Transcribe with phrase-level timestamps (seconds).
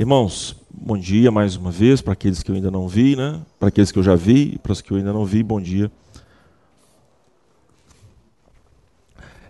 [0.00, 3.38] Irmãos, bom dia mais uma vez para aqueles que eu ainda não vi, né?
[3.58, 5.60] Para aqueles que eu já vi e para os que eu ainda não vi, bom
[5.60, 5.92] dia.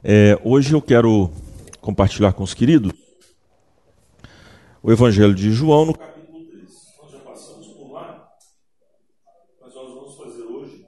[0.03, 1.31] É, hoje eu quero
[1.81, 2.91] compartilhar com os queridos
[4.83, 6.65] o Evangelho de João no capítulo 3.
[7.01, 8.29] Nós já passamos por lá,
[9.63, 10.85] mas nós vamos fazer hoje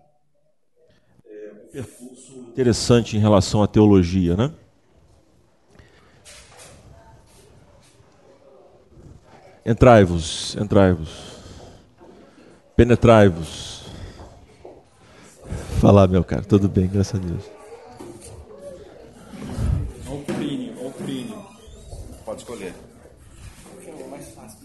[1.25, 4.53] é, um percurso interessante em relação à teologia, né?
[9.65, 11.09] Entrai-vos, entrai-vos.
[12.75, 13.83] Penetrai-vos.
[15.81, 17.45] Fala, meu cara, tudo bem, graças a Deus.
[20.09, 21.39] Ou Plínio, ou Plínio.
[22.25, 22.75] Pode escolher.
[23.87, 24.59] É mais fácil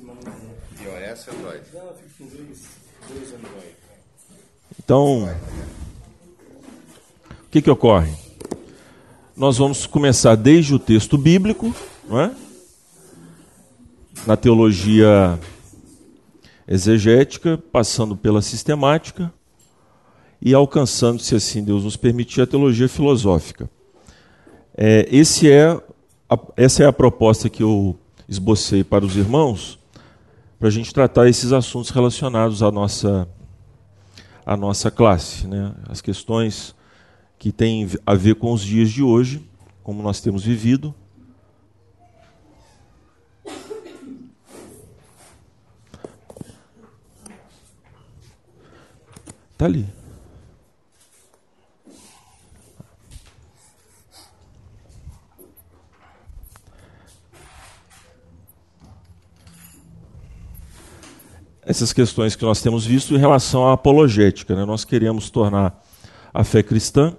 [0.78, 1.64] de iOS ou Android?
[1.74, 2.64] Não, eu fico com dois,
[3.10, 3.76] dois Android.
[4.80, 5.26] Então,
[7.42, 8.14] o que, que ocorre?
[9.36, 11.72] Nós vamos começar desde o texto bíblico,
[12.10, 12.47] não é?
[14.28, 15.40] Na teologia
[16.68, 19.34] exegética, passando pela sistemática
[20.42, 23.70] e alcançando, se assim Deus nos permitir, a teologia filosófica.
[24.76, 25.70] É, esse é
[26.30, 29.80] a, essa é a proposta que eu esbocei para os irmãos,
[30.60, 33.30] para a gente tratar esses assuntos relacionados à nossa,
[34.46, 35.74] à nossa classe, né?
[35.88, 36.76] as questões
[37.40, 39.42] que têm a ver com os dias de hoje,
[39.84, 40.94] como nós temos vivido,
[49.58, 49.88] Está ali.
[61.66, 64.56] Essas questões que nós temos visto em relação à apologética.
[64.56, 64.64] Né?
[64.64, 65.84] Nós queremos tornar
[66.32, 67.18] a fé cristã,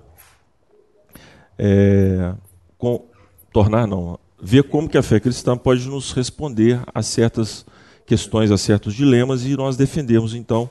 [1.58, 2.34] é,
[2.78, 3.04] com,
[3.52, 7.66] tornar não, ver como que a fé cristã pode nos responder a certas
[8.06, 10.70] questões, a certos dilemas, e nós defendemos então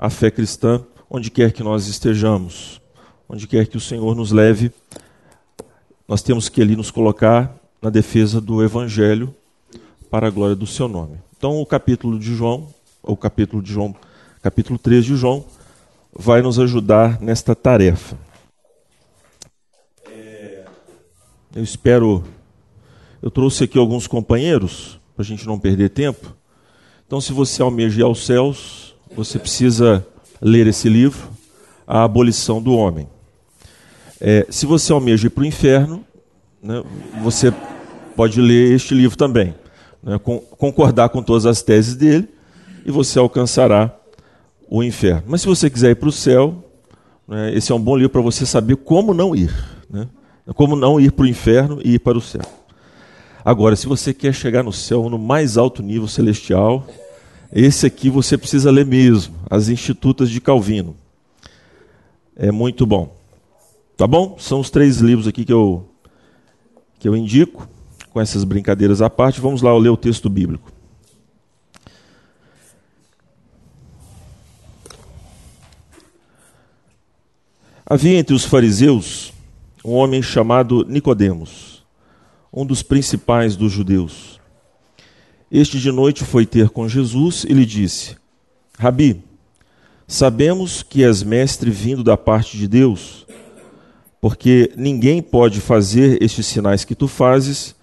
[0.00, 2.80] a fé cristã onde quer que nós estejamos,
[3.28, 4.72] onde quer que o Senhor nos leve,
[6.08, 9.34] nós temos que ali nos colocar na defesa do Evangelho
[10.10, 11.18] para a glória do seu nome.
[11.36, 12.68] Então, o capítulo de João,
[13.02, 13.94] o capítulo de João,
[14.42, 15.44] capítulo 3 de João,
[16.10, 18.16] vai nos ajudar nesta tarefa.
[20.06, 20.64] É,
[21.54, 22.24] eu espero.
[23.20, 26.34] Eu trouxe aqui alguns companheiros, para a gente não perder tempo.
[27.06, 30.06] Então, se você almeja aos céus, você precisa
[30.40, 31.28] ler esse livro,
[31.86, 33.08] A Abolição do Homem.
[34.20, 36.04] É, se você almeja ir para o inferno,
[36.62, 36.82] né,
[37.22, 37.52] você
[38.14, 39.54] pode ler este livro também,
[40.02, 42.28] né, com, concordar com todas as teses dele,
[42.84, 43.94] e você alcançará
[44.68, 45.24] o inferno.
[45.26, 46.64] Mas se você quiser ir para o céu,
[47.26, 49.52] né, esse é um bom livro para você saber como não ir.
[49.88, 50.06] Né,
[50.54, 52.42] como não ir para o inferno e ir para o céu.
[53.44, 56.86] Agora, se você quer chegar no céu no mais alto nível celestial,
[57.52, 60.96] esse aqui você precisa ler mesmo, As Institutas de Calvino.
[62.36, 63.14] É muito bom.
[63.96, 64.36] Tá bom?
[64.38, 65.86] São os três livros aqui que eu,
[66.98, 67.68] que eu indico,
[68.12, 69.40] com essas brincadeiras à parte.
[69.40, 70.72] Vamos lá ler o texto bíblico.
[77.84, 79.32] Havia entre os fariseus
[79.84, 81.84] um homem chamado Nicodemos,
[82.52, 84.39] um dos principais dos judeus.
[85.50, 88.16] Este de noite foi ter com Jesus e lhe disse:
[88.78, 89.20] Rabi,
[90.06, 93.26] sabemos que és mestre vindo da parte de Deus,
[94.20, 97.74] porque ninguém pode fazer estes sinais que tu fazes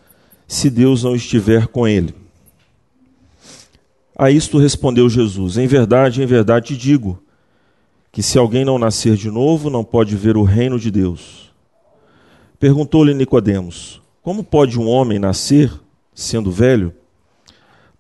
[0.47, 2.16] se Deus não estiver com ele.
[4.17, 7.22] A isto respondeu Jesus: Em verdade, em verdade te digo,
[8.13, 11.51] que se alguém não nascer de novo, não pode ver o reino de Deus.
[12.57, 15.69] Perguntou-lhe Nicodemos: Como pode um homem nascer
[16.16, 16.94] sendo velho?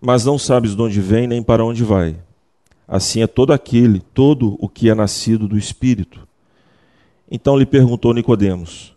[0.00, 2.16] mas não sabes de onde vem nem para onde vai.
[2.86, 6.26] Assim é todo aquele, todo o que é nascido do Espírito.
[7.30, 8.96] Então lhe perguntou Nicodemos: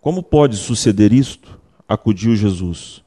[0.00, 1.58] Como pode suceder isto?
[1.86, 3.02] Acudiu Jesus: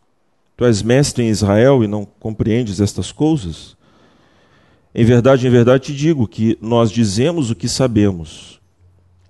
[0.56, 3.76] Tu és mestre em Israel e não compreendes estas coisas?
[4.94, 8.60] Em verdade, em verdade te digo que nós dizemos o que sabemos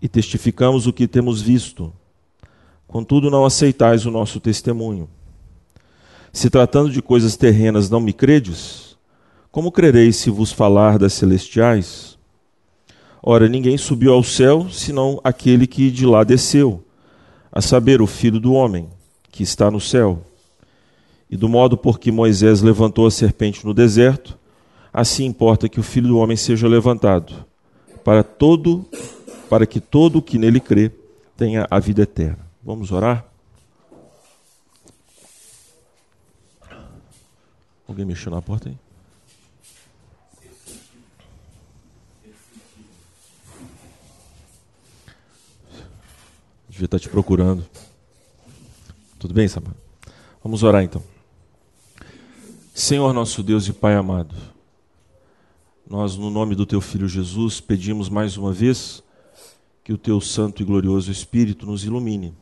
[0.02, 1.94] e testificamos o que temos visto.
[2.88, 5.08] Contudo, não aceitais o nosso testemunho.
[6.34, 8.98] Se tratando de coisas terrenas não me credes,
[9.52, 12.18] como crereis se vos falar das celestiais?
[13.22, 16.84] Ora, ninguém subiu ao céu senão aquele que de lá desceu,
[17.52, 18.88] a saber, o Filho do Homem,
[19.30, 20.22] que está no céu.
[21.30, 24.40] E do modo por que Moisés levantou a serpente no deserto,
[24.94, 27.46] assim importa que o Filho do Homem seja levantado,
[28.06, 28.86] para todo,
[29.50, 30.92] para que todo o que nele crê
[31.36, 32.40] tenha a vida eterna.
[32.64, 33.31] Vamos orar?
[37.92, 38.78] Alguém mexeu na porta aí?
[46.70, 47.68] Devia estar te procurando.
[49.20, 49.76] Tudo bem, Samara?
[50.42, 51.04] Vamos orar então.
[52.74, 54.34] Senhor nosso Deus e Pai amado,
[55.86, 59.04] nós, no nome do Teu Filho Jesus, pedimos mais uma vez
[59.84, 62.34] que o Teu Santo e Glorioso Espírito nos ilumine.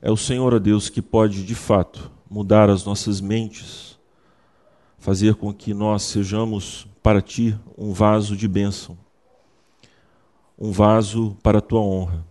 [0.00, 3.85] É o Senhor, a Deus, que pode, de fato, mudar as nossas mentes,
[5.06, 8.98] fazer com que nós sejamos, para Ti, um vaso de bênção,
[10.58, 12.26] um vaso para a Tua honra.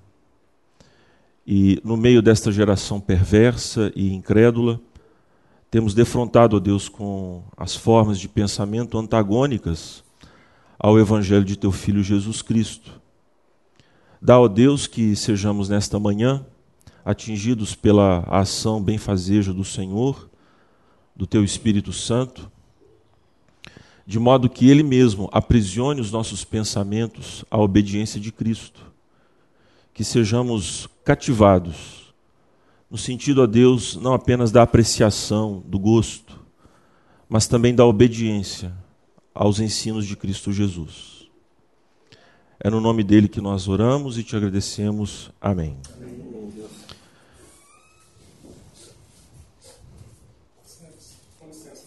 [1.47, 4.81] E no meio desta geração perversa e incrédula,
[5.71, 10.03] temos defrontado a Deus com as formas de pensamento antagônicas
[10.77, 12.99] ao Evangelho de Teu Filho Jesus Cristo.
[14.21, 16.45] Dá, ó Deus, que sejamos nesta manhã
[17.05, 20.29] atingidos pela ação benfazeja do Senhor,
[21.15, 22.51] do Teu Espírito Santo,
[24.05, 28.93] de modo que Ele mesmo aprisione os nossos pensamentos à obediência de Cristo
[29.93, 32.13] que sejamos cativados,
[32.91, 36.37] no sentido a Deus não apenas da apreciação, do gosto,
[37.29, 38.73] mas também da obediência
[39.33, 41.29] aos ensinos de Cristo Jesus.
[42.59, 45.31] É no nome dele que nós oramos e te agradecemos.
[45.39, 45.77] Amém.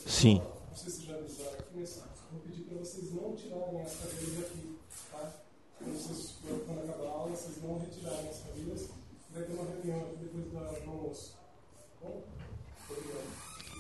[0.07, 0.41] Sim.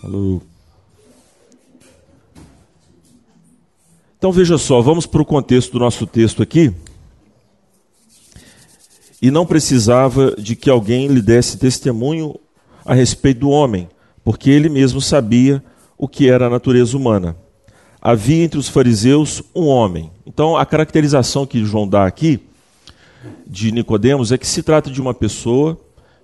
[0.08, 0.40] Alô.
[4.16, 6.72] Então veja só, vamos para o contexto do nosso texto aqui.
[9.20, 12.40] E não precisava de que alguém lhe desse testemunho
[12.86, 13.86] a respeito do homem,
[14.24, 15.62] porque ele mesmo sabia
[15.98, 17.36] o que era a natureza humana.
[18.00, 20.10] Havia entre os fariseus um homem.
[20.24, 22.40] Então a caracterização que João dá aqui
[23.46, 25.78] de Nicodemos é que se trata de uma pessoa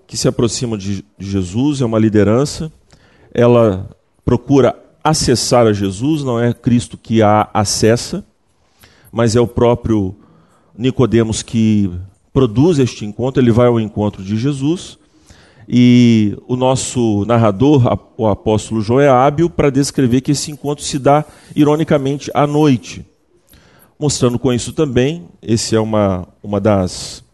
[0.07, 2.73] que se aproxima de Jesus, é uma liderança
[3.35, 3.91] ela
[4.25, 8.25] procura acessar a Jesus, não é Cristo que a acessa,
[9.13, 10.15] mas é o próprio
[10.77, 11.91] Nicodemos que
[12.33, 14.99] produz este encontro, ele vai ao encontro de Jesus.
[15.69, 20.99] E o nosso narrador, o apóstolo João, é hábil para descrever que esse encontro se
[20.99, 21.25] dá,
[21.57, 23.05] ironicamente, à noite.
[23.99, 27.25] Mostrando com isso também, esse é uma, uma das,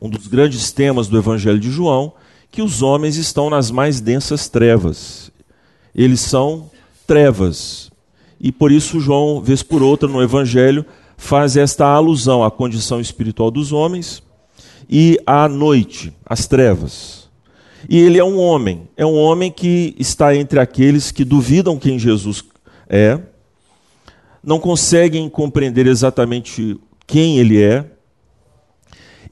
[0.00, 2.12] um dos grandes temas do Evangelho de João,
[2.50, 5.30] que os homens estão nas mais densas trevas.
[5.94, 6.70] Eles são
[7.06, 7.90] trevas.
[8.40, 10.84] E por isso João, vez por outra no evangelho,
[11.16, 14.22] faz esta alusão à condição espiritual dos homens
[14.88, 17.28] e à noite, às trevas.
[17.88, 21.98] E ele é um homem, é um homem que está entre aqueles que duvidam quem
[21.98, 22.44] Jesus
[22.88, 23.20] é,
[24.42, 27.84] não conseguem compreender exatamente quem ele é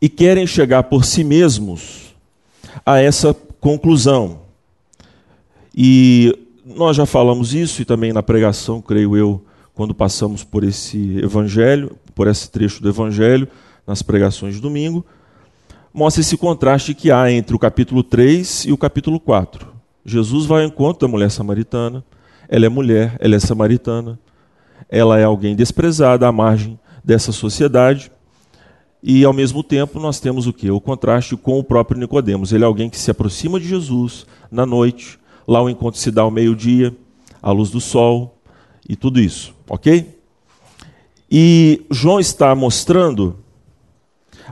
[0.00, 2.05] e querem chegar por si mesmos
[2.85, 4.40] a essa conclusão.
[5.75, 11.18] E nós já falamos isso e também na pregação, creio eu, quando passamos por esse
[11.18, 13.47] evangelho, por esse trecho do evangelho,
[13.87, 15.04] nas pregações de domingo,
[15.92, 19.66] mostra esse contraste que há entre o capítulo 3 e o capítulo 4.
[20.04, 22.04] Jesus vai ao encontro da mulher samaritana,
[22.49, 24.18] ela é mulher, ela é samaritana,
[24.88, 28.11] ela é alguém desprezada à margem dessa sociedade,
[29.02, 30.70] e ao mesmo tempo nós temos o que?
[30.70, 32.52] O contraste com o próprio Nicodemos.
[32.52, 35.18] Ele é alguém que se aproxima de Jesus na noite.
[35.46, 36.94] Lá o encontro se dá ao meio-dia,
[37.40, 38.38] à luz do sol
[38.88, 40.16] e tudo isso, ok?
[41.30, 43.36] E João está mostrando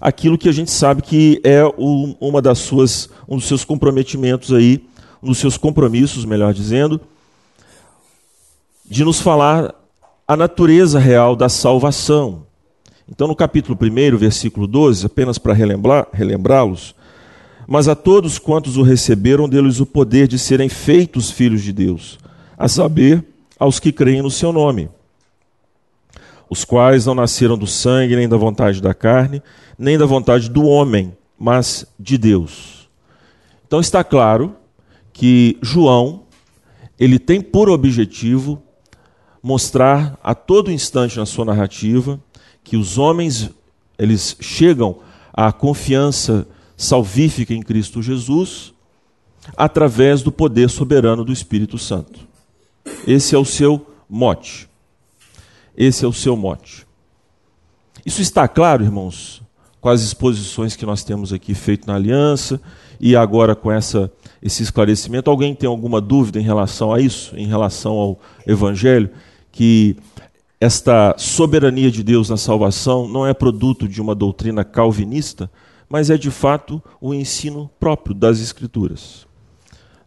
[0.00, 1.62] aquilo que a gente sabe que é
[2.20, 4.84] uma das suas, um dos seus comprometimentos aí,
[5.22, 7.00] um dos seus compromissos, melhor dizendo,
[8.84, 9.74] de nos falar
[10.26, 12.46] a natureza real da salvação.
[13.06, 16.94] Então, no capítulo 1, versículo 12, apenas para relembrá-los,
[17.66, 22.18] mas a todos quantos o receberam, deu-lhes o poder de serem feitos filhos de Deus,
[22.56, 23.22] a saber,
[23.58, 24.88] aos que creem no seu nome,
[26.48, 29.42] os quais não nasceram do sangue, nem da vontade da carne,
[29.78, 32.88] nem da vontade do homem, mas de Deus.
[33.66, 34.56] Então está claro
[35.12, 36.22] que João,
[36.98, 38.62] ele tem por objetivo
[39.42, 42.18] mostrar a todo instante na sua narrativa
[42.64, 43.50] que os homens
[43.98, 44.96] eles chegam
[45.32, 48.72] à confiança salvífica em Cristo Jesus
[49.56, 52.20] através do poder soberano do Espírito Santo.
[53.06, 54.68] Esse é o seu mote.
[55.76, 56.86] Esse é o seu mote.
[58.04, 59.42] Isso está claro, irmãos,
[59.80, 62.60] com as exposições que nós temos aqui feito na aliança
[62.98, 64.10] e agora com essa
[64.42, 65.30] esse esclarecimento.
[65.30, 69.08] Alguém tem alguma dúvida em relação a isso, em relação ao evangelho,
[69.50, 69.96] que
[70.64, 75.50] esta soberania de Deus na salvação não é produto de uma doutrina calvinista,
[75.90, 79.26] mas é de fato o ensino próprio das Escrituras.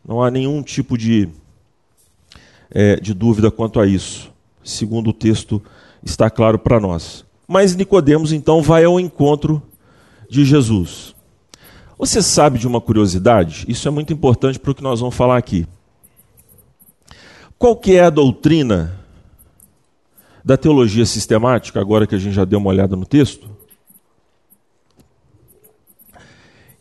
[0.04, 1.30] Não há nenhum tipo de,
[2.72, 4.32] é, de dúvida quanto a isso,
[4.64, 5.62] segundo o texto
[6.04, 7.24] está claro para nós.
[7.48, 9.62] Mas Nicodemos então vai ao encontro
[10.28, 11.14] de Jesus.
[12.00, 13.64] Você sabe de uma curiosidade?
[13.68, 15.68] Isso é muito importante para o que nós vamos falar aqui.
[17.60, 19.06] Qual que é a doutrina
[20.48, 23.50] da teologia sistemática, agora que a gente já deu uma olhada no texto?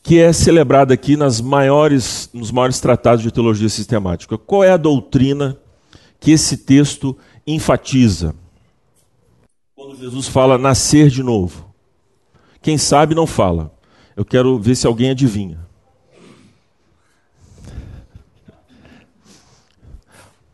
[0.04, 4.38] que é celebrada aqui nas maiores, nos maiores tratados de teologia sistemática.
[4.38, 5.58] Qual é a doutrina
[6.20, 8.32] que esse texto enfatiza?
[9.74, 11.74] Quando Jesus fala nascer de novo.
[12.62, 13.74] Quem sabe não fala.
[14.14, 15.58] Eu quero ver se alguém adivinha.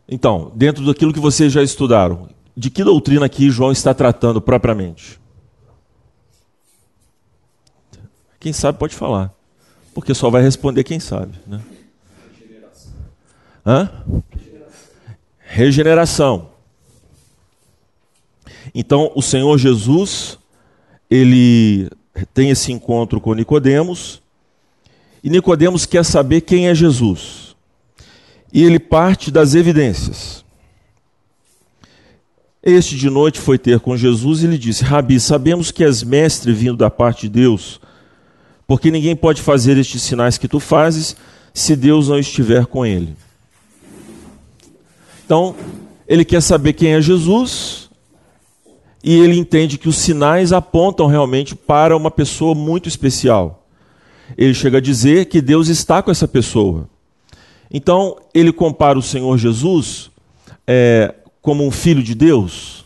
[0.09, 5.19] Então, dentro daquilo que vocês já estudaram, de que doutrina aqui João está tratando propriamente?
[8.39, 9.33] Quem sabe pode falar.
[9.93, 11.33] Porque só vai responder quem sabe.
[11.47, 11.61] Né?
[13.65, 13.89] Hã?
[15.39, 16.49] Regeneração.
[18.73, 20.37] Então, o Senhor Jesus,
[21.09, 21.89] ele
[22.33, 24.21] tem esse encontro com Nicodemos,
[25.23, 27.55] e Nicodemos quer saber quem é Jesus.
[28.51, 30.42] E ele parte das evidências.
[32.63, 36.53] Este de noite foi ter com Jesus e lhe disse: Rabi, sabemos que és mestre
[36.53, 37.81] vindo da parte de Deus
[38.67, 41.15] porque ninguém pode fazer estes sinais que tu fazes
[41.53, 43.15] se Deus não estiver com ele.
[45.25, 45.55] Então,
[46.07, 47.89] ele quer saber quem é Jesus
[49.03, 53.65] e ele entende que os sinais apontam realmente para uma pessoa muito especial.
[54.37, 56.89] Ele chega a dizer que Deus está com essa pessoa.
[57.69, 60.09] Então, ele compara o Senhor Jesus
[60.65, 61.13] é,
[61.43, 62.83] como um filho de Deus.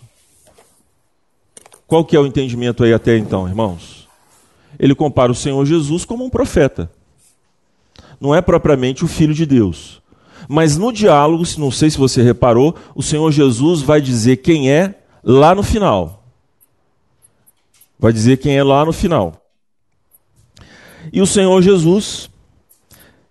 [1.87, 3.97] Qual que é o entendimento aí até então, irmãos?
[4.79, 6.91] ele compara o Senhor Jesus como um profeta.
[8.19, 10.01] Não é propriamente o Filho de Deus.
[10.47, 14.95] Mas no diálogo, não sei se você reparou, o Senhor Jesus vai dizer quem é
[15.23, 16.23] lá no final.
[17.99, 19.43] Vai dizer quem é lá no final.
[21.11, 22.29] E o Senhor Jesus,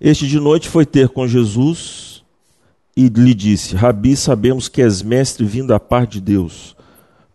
[0.01, 2.16] este de noite foi ter com Jesus
[2.97, 6.75] e lhe disse: Rabi, sabemos que és mestre vindo da parte de Deus,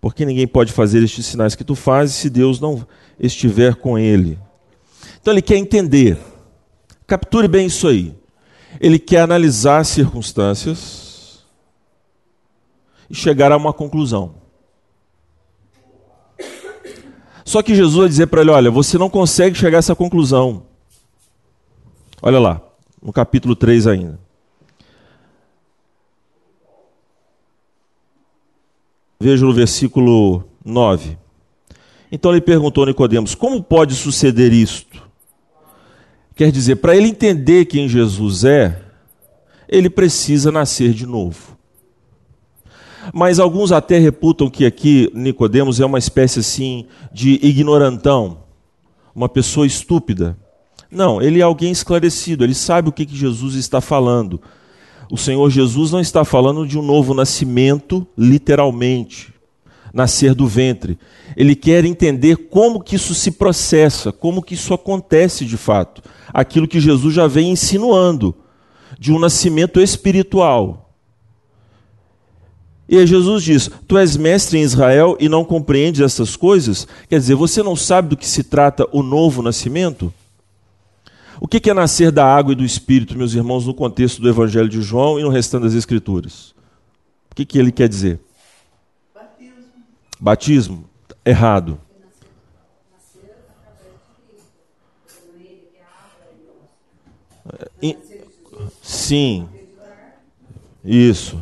[0.01, 2.86] porque ninguém pode fazer estes sinais que tu fazes se Deus não
[3.20, 4.39] estiver com ele.
[5.22, 6.18] Então ele quer entender.
[7.06, 8.15] Capture bem isso aí.
[8.80, 11.46] Ele quer analisar as circunstâncias
[13.10, 14.36] e chegar a uma conclusão.
[17.44, 20.63] Só que Jesus vai dizer para ele: olha, você não consegue chegar a essa conclusão.
[22.22, 22.62] Olha lá,
[23.01, 24.31] no capítulo 3 ainda.
[29.22, 31.16] Veja no versículo 9.
[32.12, 35.00] Então ele perguntou a Nicodemos: "Como pode suceder isto?"
[36.36, 38.82] Quer dizer, para ele entender quem Jesus é,
[39.70, 41.56] ele precisa nascer de novo.
[43.13, 48.40] Mas alguns até reputam que aqui Nicodemos é uma espécie assim de ignorantão,
[49.13, 50.36] uma pessoa estúpida.
[50.90, 54.42] Não, ele é alguém esclarecido, ele sabe o que, que Jesus está falando.
[55.12, 59.34] O Senhor Jesus não está falando de um novo nascimento, literalmente
[59.94, 60.98] nascer do ventre.
[61.36, 66.01] Ele quer entender como que isso se processa, como que isso acontece de fato.
[66.34, 68.34] Aquilo que Jesus já vem insinuando,
[68.98, 70.94] de um nascimento espiritual.
[72.88, 76.88] E Jesus diz: Tu és mestre em Israel e não compreendes essas coisas?
[77.10, 80.13] Quer dizer, você não sabe do que se trata o novo nascimento?
[81.44, 84.70] O que é nascer da água e do espírito, meus irmãos, no contexto do Evangelho
[84.70, 86.54] de João e no restante das Escrituras?
[87.32, 88.20] O que, ele quer dizer?
[90.20, 90.88] Batismo,
[91.26, 91.80] errado.
[98.84, 99.50] Sim.
[100.86, 101.42] Isso.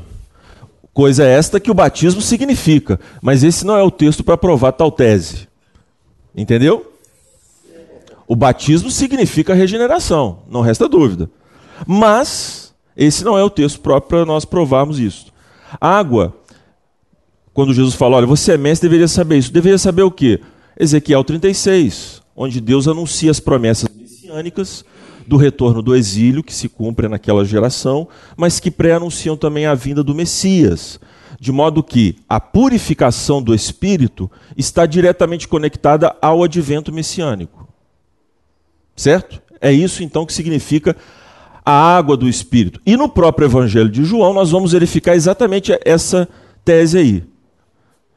[0.93, 4.93] Coisa esta que o batismo significa, mas esse não é o texto para provar tal
[4.93, 5.49] tese.
[6.33, 6.88] Entendeu?
[8.29, 11.31] O batismo significa regeneração, não resta dúvida.
[11.87, 12.69] Mas
[12.99, 15.27] Esse não é o texto próprio para nós provarmos isso.
[15.79, 16.35] Água,
[17.53, 19.53] quando Jesus fala, olha, você é mestre, deveria saber isso.
[19.53, 20.41] Deveria saber o quê?
[20.77, 24.83] Ezequiel 36, onde Deus anuncia as promessas messiânicas
[25.25, 28.05] do retorno do exílio, que se cumpre naquela geração,
[28.35, 30.99] mas que pré-anunciam também a vinda do Messias.
[31.39, 37.58] De modo que a purificação do espírito está diretamente conectada ao advento messiânico.
[38.99, 39.41] Certo?
[39.61, 40.93] É isso então que significa
[41.63, 42.81] a água do espírito.
[42.85, 46.27] E no próprio evangelho de João nós vamos verificar exatamente essa
[46.65, 47.23] tese aí.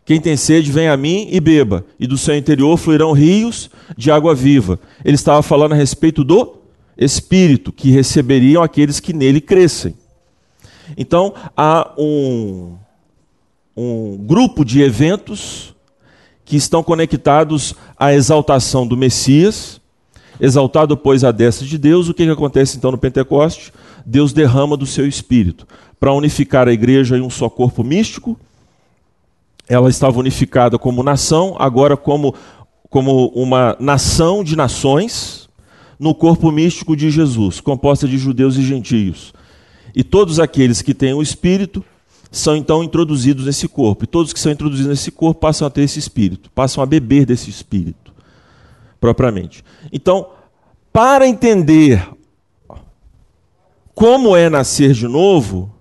[0.05, 4.11] Quem tem sede, vem a mim e beba, e do seu interior fluirão rios de
[4.11, 4.77] água viva.
[5.05, 6.57] Ele estava falando a respeito do
[6.99, 9.95] Espírito que receberiam aqueles que nele crescem.
[10.97, 12.75] Então, há um,
[13.77, 15.77] um grupo de eventos
[16.45, 19.81] que estão conectados à exaltação do Messias.
[20.41, 23.73] Exaltado, pois, a destra de Deus, o que, que acontece então no Pentecoste?
[24.05, 25.67] Deus derrama do seu Espírito
[26.01, 28.39] para unificar a igreja em um só corpo místico.
[29.69, 32.35] Ela estava unificada como nação, agora como,
[32.91, 35.49] como uma nação de nações
[35.99, 39.33] no corpo místico de Jesus, composta de judeus e gentios.
[39.95, 41.85] E todos aqueles que têm o Espírito
[42.33, 44.03] são então introduzidos nesse corpo.
[44.03, 47.27] E todos que são introduzidos nesse corpo passam a ter esse Espírito, passam a beber
[47.27, 48.12] desse Espírito,
[49.03, 49.65] propriamente.
[49.93, 50.29] Então,
[50.93, 52.09] para entender
[53.93, 55.75] como é nascer de novo,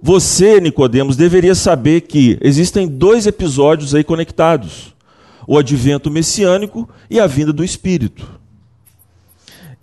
[0.00, 4.94] você, Nicodemos, deveria saber que existem dois episódios aí conectados:
[5.44, 8.40] o advento messiânico e a vinda do Espírito.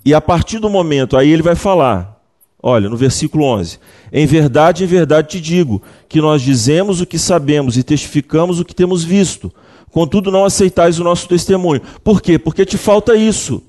[0.05, 2.17] E a partir do momento, aí ele vai falar,
[2.63, 3.77] olha, no versículo 11:
[4.09, 8.63] Em verdade, em verdade te digo, que nós dizemos o que sabemos e testificamos o
[8.63, 9.53] que temos visto,
[9.91, 11.81] contudo não aceitais o nosso testemunho.
[12.03, 12.39] Por quê?
[12.39, 13.63] Porque te falta isso.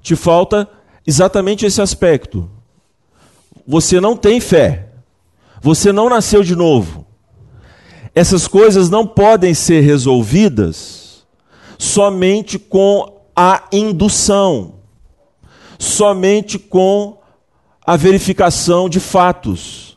[0.00, 0.68] Te falta
[1.06, 2.48] exatamente esse aspecto.
[3.66, 4.86] Você não tem fé.
[5.60, 7.06] Você não nasceu de novo.
[8.14, 11.26] Essas coisas não podem ser resolvidas
[11.78, 14.78] somente com a indução
[15.78, 17.18] somente com
[17.86, 19.87] a verificação de fatos.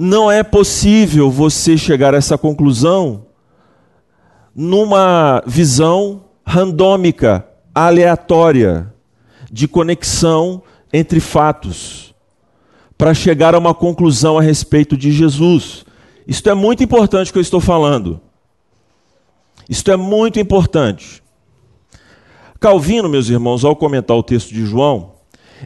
[0.00, 3.26] Não é possível você chegar a essa conclusão
[4.54, 8.94] numa visão randômica, aleatória,
[9.50, 12.14] de conexão entre fatos,
[12.96, 15.84] para chegar a uma conclusão a respeito de Jesus.
[16.28, 18.20] Isto é muito importante que eu estou falando.
[19.68, 21.20] Isto é muito importante.
[22.60, 25.14] Calvino, meus irmãos, ao comentar o texto de João,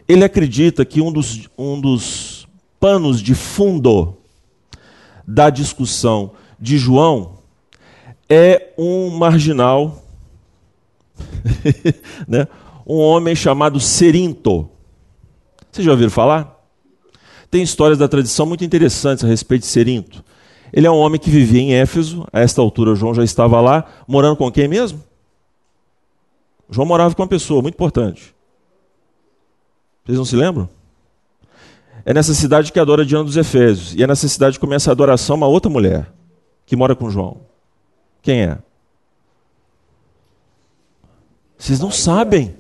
[0.08, 2.48] ele acredita que um dos, um dos
[2.80, 4.21] panos de fundo
[5.32, 7.38] da discussão de João
[8.28, 10.04] é um marginal,
[12.28, 12.46] né?
[12.86, 14.68] um homem chamado Serinto.
[15.70, 16.62] Vocês já ouviram falar?
[17.50, 20.22] Tem histórias da tradição muito interessantes a respeito de Serinto.
[20.70, 23.86] Ele é um homem que vivia em Éfeso, a esta altura João já estava lá,
[24.06, 25.02] morando com quem mesmo?
[26.68, 28.34] João morava com uma pessoa muito importante.
[30.04, 30.68] Vocês não se lembram?
[32.04, 33.94] É nessa cidade que adora Diana dos Efésios.
[33.94, 36.12] E é nessa cidade que começa a adoração uma outra mulher
[36.66, 37.38] que mora com João.
[38.20, 38.58] Quem é?
[41.56, 42.54] Vocês não sabem.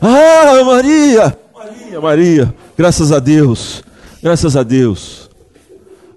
[0.00, 1.38] Ah, Maria!
[1.54, 2.54] Maria, Maria.
[2.76, 3.82] Graças a Deus.
[4.22, 5.30] Graças a Deus.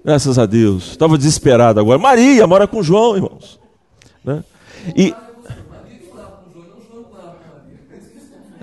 [0.04, 0.90] Graças a Deus.
[0.90, 1.98] Estava desesperado agora.
[1.98, 3.58] Maria mora com João, irmãos.
[4.24, 4.44] Né?
[4.96, 5.14] E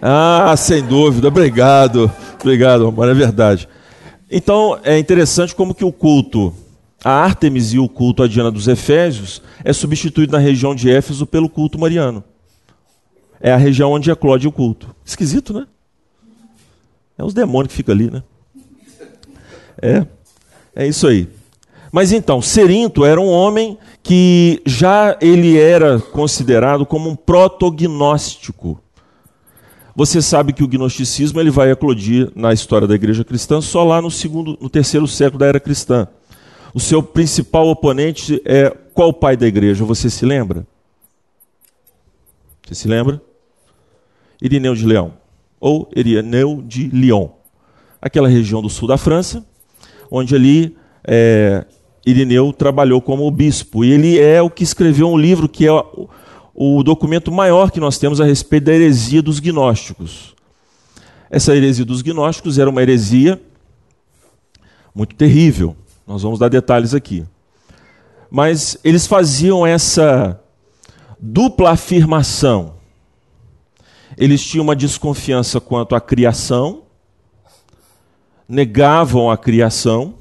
[0.08, 1.30] Ah, sem dúvida.
[1.30, 2.12] Obrigado.
[2.46, 3.10] Obrigado, amor.
[3.10, 3.68] É verdade.
[4.30, 6.54] Então, é interessante como que o culto
[7.04, 11.26] a Ártemis e o culto a Diana dos Efésios é substituído na região de Éfeso
[11.26, 12.24] pelo culto mariano.
[13.40, 14.96] É a região onde eclode o culto.
[15.04, 15.68] Esquisito, né?
[17.18, 18.24] É os demônios que ficam ali, né?
[19.82, 20.06] É,
[20.76, 21.28] é isso aí.
[21.92, 28.80] Mas então, Serinto era um homem que já ele era considerado como um protognóstico.
[29.96, 34.02] Você sabe que o gnosticismo ele vai eclodir na história da igreja cristã só lá
[34.02, 36.08] no segundo, no terceiro século da era cristã.
[36.74, 39.86] O seu principal oponente é qual pai da igreja?
[39.86, 40.68] Você se lembra?
[42.68, 43.22] Você se lembra?
[44.42, 45.14] Irineu de Leão
[45.60, 47.30] ou Irineu de Lyon,
[48.02, 49.46] aquela região do sul da França,
[50.12, 50.76] onde ali
[51.08, 51.66] é,
[52.06, 55.72] Irineu trabalhou como bispo e ele é o que escreveu um livro que é
[56.56, 60.34] o documento maior que nós temos a respeito da heresia dos gnósticos.
[61.30, 63.42] Essa heresia dos gnósticos era uma heresia
[64.94, 65.76] muito terrível.
[66.08, 67.26] Nós vamos dar detalhes aqui.
[68.32, 70.40] Mas eles faziam essa
[71.20, 72.76] dupla afirmação.
[74.18, 76.84] Eles tinham uma desconfiança quanto à criação,
[78.48, 80.16] negavam a criação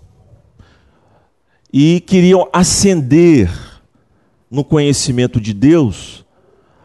[1.73, 3.49] e queriam ascender
[4.51, 6.24] no conhecimento de Deus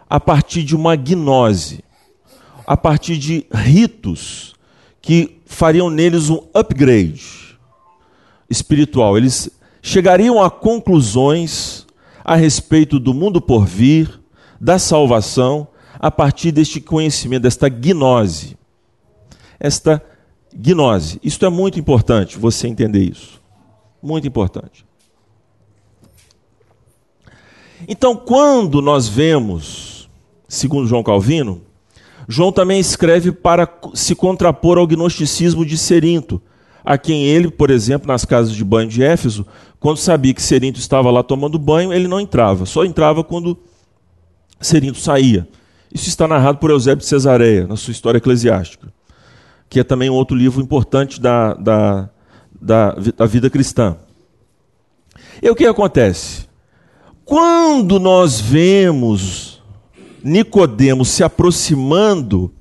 [0.10, 1.84] a partir de uma gnose,
[2.66, 4.56] a partir de ritos
[5.02, 7.58] que fariam neles um upgrade
[8.50, 9.18] espiritual.
[9.18, 9.50] Eles
[9.82, 11.86] chegariam a conclusões
[12.24, 14.20] a respeito do mundo por vir,
[14.60, 15.68] da salvação,
[16.00, 18.58] a partir deste conhecimento, desta gnose.
[19.60, 20.02] Esta
[20.54, 21.20] gnose.
[21.24, 23.42] Isto é muito importante você entender isso.
[24.02, 24.86] Muito importante.
[27.88, 29.89] Então, quando nós vemos,
[30.50, 31.62] segundo João Calvino,
[32.28, 36.42] João também escreve para se contrapor ao gnosticismo de Serinto,
[36.84, 39.46] a quem ele, por exemplo, nas casas de banho de Éfeso,
[39.80, 43.58] quando sabia que Serinto estava lá tomando banho, ele não entrava, só entrava quando
[44.60, 45.48] Serinto saía.
[45.92, 48.94] Isso está narrado por Eusébio de Cesareia, na sua história eclesiástica,
[49.68, 52.10] que é também um outro livro importante da, da,
[52.62, 53.98] da, da vida cristã.
[55.42, 56.48] E o que acontece?
[57.26, 59.49] Quando nós vemos
[60.24, 62.52] Nicodemos se aproximando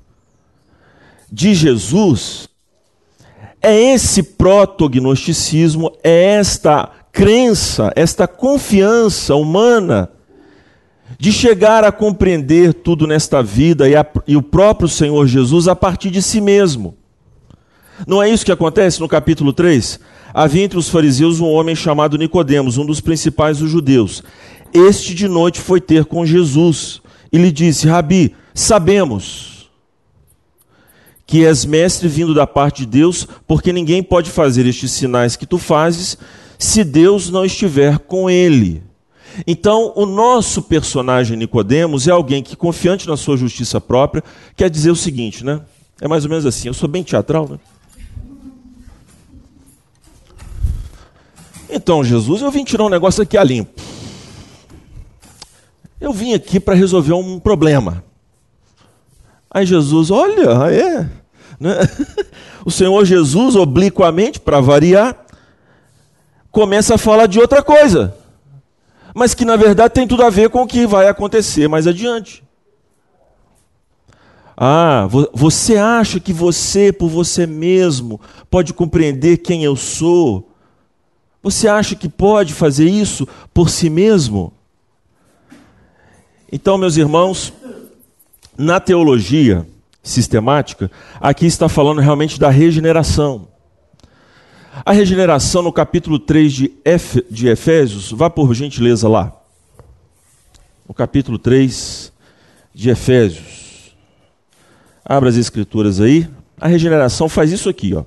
[1.31, 2.49] de Jesus,
[3.61, 10.09] é esse protognosticismo, é esta crença, esta confiança humana
[11.17, 15.75] de chegar a compreender tudo nesta vida e, a, e, o próprio Senhor Jesus a
[15.75, 16.95] partir de si mesmo.
[18.07, 19.99] Não é isso que acontece no capítulo 3?
[20.33, 24.23] Havia entre os fariseus um homem chamado Nicodemos, um dos principais dos judeus.
[24.73, 29.69] Este de noite foi ter com Jesus e lhe disse: Rabi, sabemos
[31.25, 35.45] que és mestre vindo da parte de Deus, porque ninguém pode fazer estes sinais que
[35.45, 36.17] tu fazes
[36.57, 38.81] se Deus não estiver com ele.
[39.45, 44.23] Então, o nosso personagem Nicodemos é alguém que, confiante na sua justiça própria,
[44.55, 45.61] quer dizer o seguinte, né?
[46.01, 46.67] É mais ou menos assim.
[46.67, 47.59] Eu sou bem teatral, né?
[51.69, 53.79] Então, Jesus, eu vim tirar um negócio aqui a limpo.
[55.99, 58.03] Eu vim aqui para resolver um problema.
[59.51, 61.09] Aí Jesus, olha, é.
[61.59, 61.75] Né?
[62.65, 65.25] O Senhor Jesus, obliquamente, para variar,
[66.51, 68.13] começa a falar de outra coisa.
[69.15, 72.43] Mas que na verdade tem tudo a ver com o que vai acontecer mais adiante.
[74.57, 80.51] Ah, você acha que você, por você mesmo, pode compreender quem eu sou?
[81.41, 84.51] Você acha que pode fazer isso por si mesmo?
[86.51, 87.53] Então, meus irmãos,
[88.57, 89.67] na teologia
[90.01, 90.89] sistemática,
[91.21, 93.47] aqui está falando realmente da regeneração.
[94.85, 96.73] A regeneração no capítulo 3 de,
[97.29, 99.35] de Efésios, vá por gentileza lá.
[100.87, 102.11] No capítulo 3
[102.73, 103.95] de Efésios.
[105.05, 106.27] Abra as escrituras aí.
[106.59, 108.03] A regeneração faz isso aqui, ó.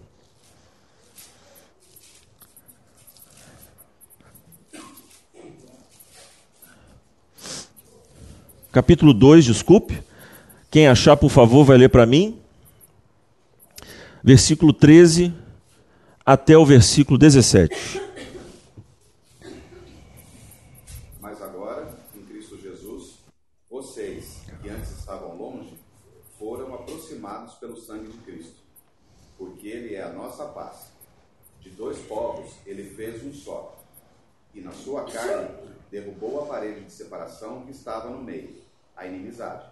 [8.73, 10.03] Capítulo 2, desculpe.
[10.71, 12.41] Quem achar, por favor, vai ler para mim.
[14.25, 15.35] Versículo 13
[16.25, 18.01] até o versículo 17.
[21.21, 23.19] Mas agora, em Cristo Jesus,
[23.71, 25.75] vocês que antes estavam longe,
[26.39, 28.63] foram aproximados pelo sangue de Cristo,
[29.37, 30.93] porque Ele é a nossa paz.
[31.61, 33.77] De dois povos, Ele fez um só,
[34.55, 38.55] e na sua carne derrubou a parede de separação que estava no meio
[38.97, 39.71] a inimizade.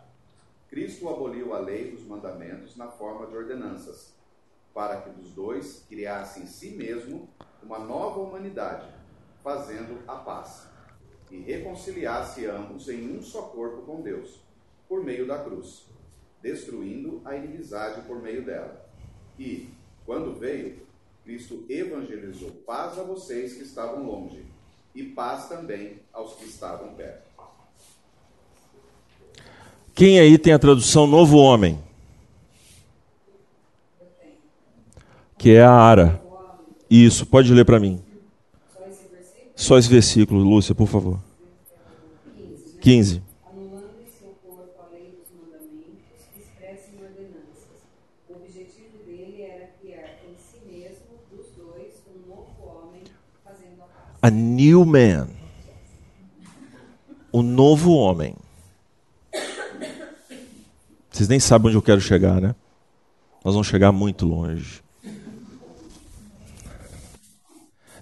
[0.68, 4.12] Cristo aboliu a lei dos mandamentos na forma de ordenanças,
[4.74, 7.26] para que dos dois criasse em si mesmo
[7.62, 8.86] uma nova humanidade,
[9.42, 10.66] fazendo a paz,
[11.30, 14.40] e reconciliasse ambos em um só corpo com Deus,
[14.86, 15.86] por meio da cruz,
[16.42, 18.86] destruindo a inimizade por meio dela.
[19.38, 19.70] E,
[20.04, 20.86] quando veio,
[21.24, 24.44] Cristo evangelizou paz a vocês que estavam longe,
[24.94, 27.30] e paz também aos que estavam perto.
[29.94, 31.78] Quem aí tem a tradução Novo Homem?
[35.36, 36.22] Que é a Ara.
[36.88, 38.02] Isso, pode ler para mim.
[39.54, 41.18] Só esse versículo, Lúcia, por favor.
[42.80, 43.22] 15.
[54.22, 55.28] A new man.
[57.32, 58.34] O novo homem.
[61.10, 62.54] Vocês nem sabem onde eu quero chegar, né?
[63.44, 64.82] Nós vamos chegar muito longe.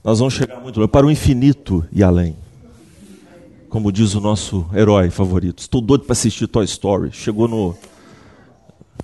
[0.03, 2.37] Nós vamos chegar muito longe, para o infinito e além.
[3.69, 5.61] Como diz o nosso herói favorito.
[5.61, 7.13] Estou doido para assistir Toy Story.
[7.13, 7.77] Chegou no,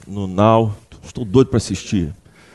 [0.07, 0.74] no Now.
[1.03, 2.14] Estou doido para assistir.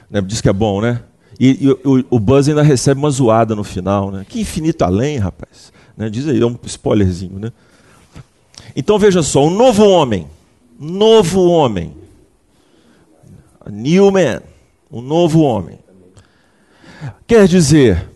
[0.10, 0.22] Né?
[0.22, 1.04] Diz que é bom, né?
[1.40, 4.26] E, e o, o, Buzz ainda recebe uma zoada no final, né?
[4.28, 5.72] Que infinito além, rapaz.
[5.96, 6.10] Né?
[6.10, 7.54] Diz aí, é um spoilerzinho, né?
[8.76, 10.28] Então veja só, um novo homem,
[10.78, 11.94] novo homem,
[13.66, 14.42] a new man,
[14.92, 15.80] um novo homem.
[17.26, 18.10] Quer dizer,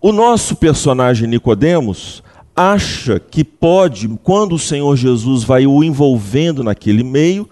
[0.00, 2.22] o nosso personagem Nicodemos
[2.56, 7.48] acha que pode, quando o Senhor Jesus vai o envolvendo naquele meio,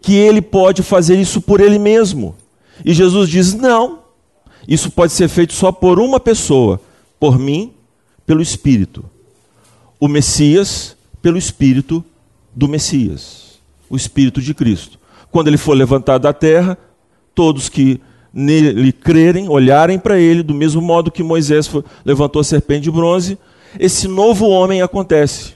[0.00, 2.34] que ele pode fazer isso por ele mesmo.
[2.82, 4.00] E Jesus diz: não,
[4.66, 6.80] isso pode ser feito só por uma pessoa,
[7.20, 7.72] por mim,
[8.24, 9.04] pelo Espírito.
[10.00, 12.04] O Messias, pelo Espírito
[12.54, 13.58] do Messias,
[13.90, 14.98] o Espírito de Cristo.
[15.30, 16.78] Quando ele for levantado da terra,
[17.34, 18.00] todos que
[18.32, 21.70] nele crerem, olharem para ele, do mesmo modo que Moisés
[22.04, 23.38] levantou a serpente de bronze,
[23.78, 25.54] esse novo homem acontece.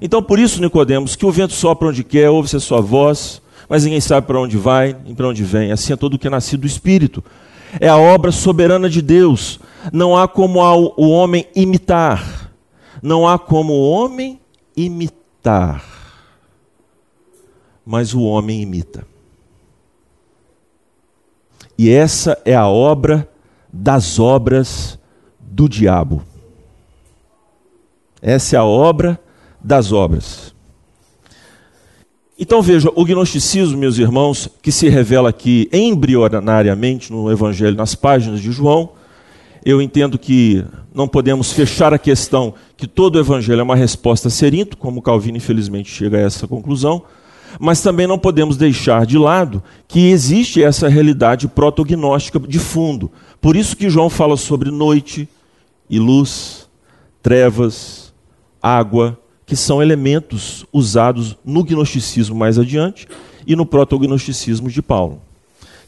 [0.00, 3.84] Então, por isso, Nicodemos, que o vento sopra onde quer, ouve-se a sua voz, mas
[3.84, 5.72] ninguém sabe para onde vai e para onde vem.
[5.72, 7.22] Assim é todo o que é nascido do Espírito.
[7.80, 9.60] É a obra soberana de Deus.
[9.92, 10.60] Não há como
[10.96, 12.50] o homem imitar.
[13.02, 14.40] Não há como o homem
[14.76, 15.84] imitar.
[17.84, 19.06] Mas o homem imita.
[21.78, 23.28] E essa é a obra
[23.72, 24.98] das obras
[25.38, 26.22] do diabo.
[28.22, 29.20] Essa é a obra
[29.60, 30.55] das obras.
[32.38, 38.42] Então veja, o gnosticismo, meus irmãos, que se revela aqui embrionariamente no Evangelho, nas páginas
[38.42, 38.90] de João,
[39.64, 40.62] eu entendo que
[40.94, 45.38] não podemos fechar a questão que todo o Evangelho é uma resposta Serinto, como Calvino
[45.38, 47.02] infelizmente chega a essa conclusão,
[47.58, 53.10] mas também não podemos deixar de lado que existe essa realidade protognóstica de fundo.
[53.40, 55.26] Por isso que João fala sobre noite
[55.88, 56.68] e luz,
[57.22, 58.12] trevas,
[58.62, 63.06] água, que são elementos usados no gnosticismo mais adiante
[63.46, 65.22] e no protognosticismo de Paulo,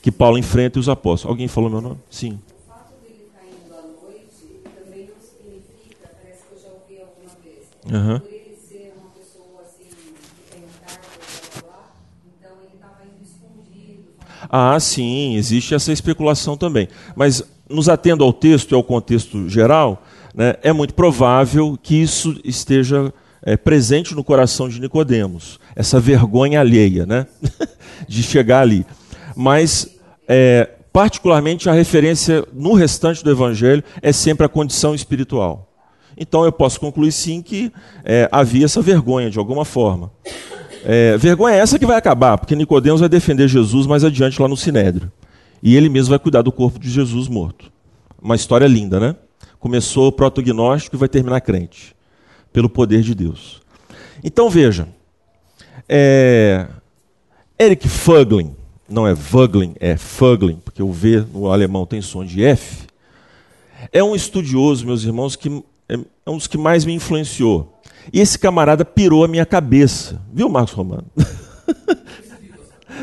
[0.01, 1.33] que Paulo enfrenta os apóstolos.
[1.33, 1.99] Alguém falou meu nome?
[2.09, 2.39] Sim.
[7.91, 8.21] Uhum.
[14.51, 16.89] Ah, sim, existe essa especulação também.
[17.17, 20.03] Mas, nos atendo ao texto e ao contexto geral,
[20.35, 26.61] né, é muito provável que isso esteja é, presente no coração de Nicodemos, essa vergonha
[26.61, 27.27] alheia, né,
[28.07, 28.87] de chegar ali.
[29.37, 29.97] Mas,
[30.27, 35.73] é, particularmente, a referência no restante do Evangelho é sempre a condição espiritual.
[36.17, 37.73] Então, eu posso concluir sim que
[38.05, 40.11] é, havia essa vergonha de alguma forma.
[40.85, 44.49] É, vergonha é essa que vai acabar, porque Nicodemos vai defender Jesus mais adiante lá
[44.49, 45.13] no Sinédrio.
[45.63, 47.71] E ele mesmo vai cuidar do corpo de Jesus morto.
[48.21, 49.15] Uma história linda, né?
[49.61, 51.95] Começou protognóstico e vai terminar crente,
[52.53, 53.63] pelo poder de Deus.
[54.23, 54.89] Então veja,
[55.89, 56.67] é,
[57.59, 58.55] Eric Fuglin,
[58.89, 62.87] não é Vuglin, é Fuglin, porque o V no alemão tem som de F,
[63.93, 67.81] é um estudioso, meus irmãos, que é é um dos que mais me influenciou.
[68.13, 70.21] E esse camarada pirou a minha cabeça.
[70.31, 71.07] Viu, Marcos Romano?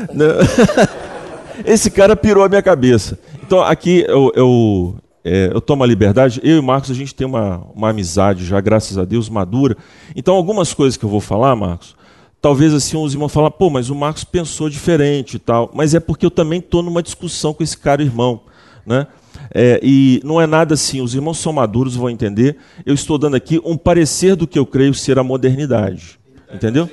[1.64, 3.18] Esse cara pirou a minha cabeça.
[3.44, 4.94] Então, aqui eu, eu,
[5.28, 6.40] é, eu tomo a liberdade.
[6.44, 9.76] Eu e o Marcos, a gente tem uma, uma amizade já, graças a Deus, madura.
[10.14, 11.96] Então, algumas coisas que eu vou falar, Marcos,
[12.40, 15.68] talvez assim os irmãos falam, pô, mas o Marcos pensou diferente e tal.
[15.74, 18.42] Mas é porque eu também estou numa discussão com esse cara irmão.
[18.86, 19.08] Né?
[19.52, 22.56] É, e não é nada assim, os irmãos são maduros, vão entender.
[22.84, 26.20] Eu estou dando aqui um parecer do que eu creio ser a modernidade.
[26.54, 26.88] Entendeu?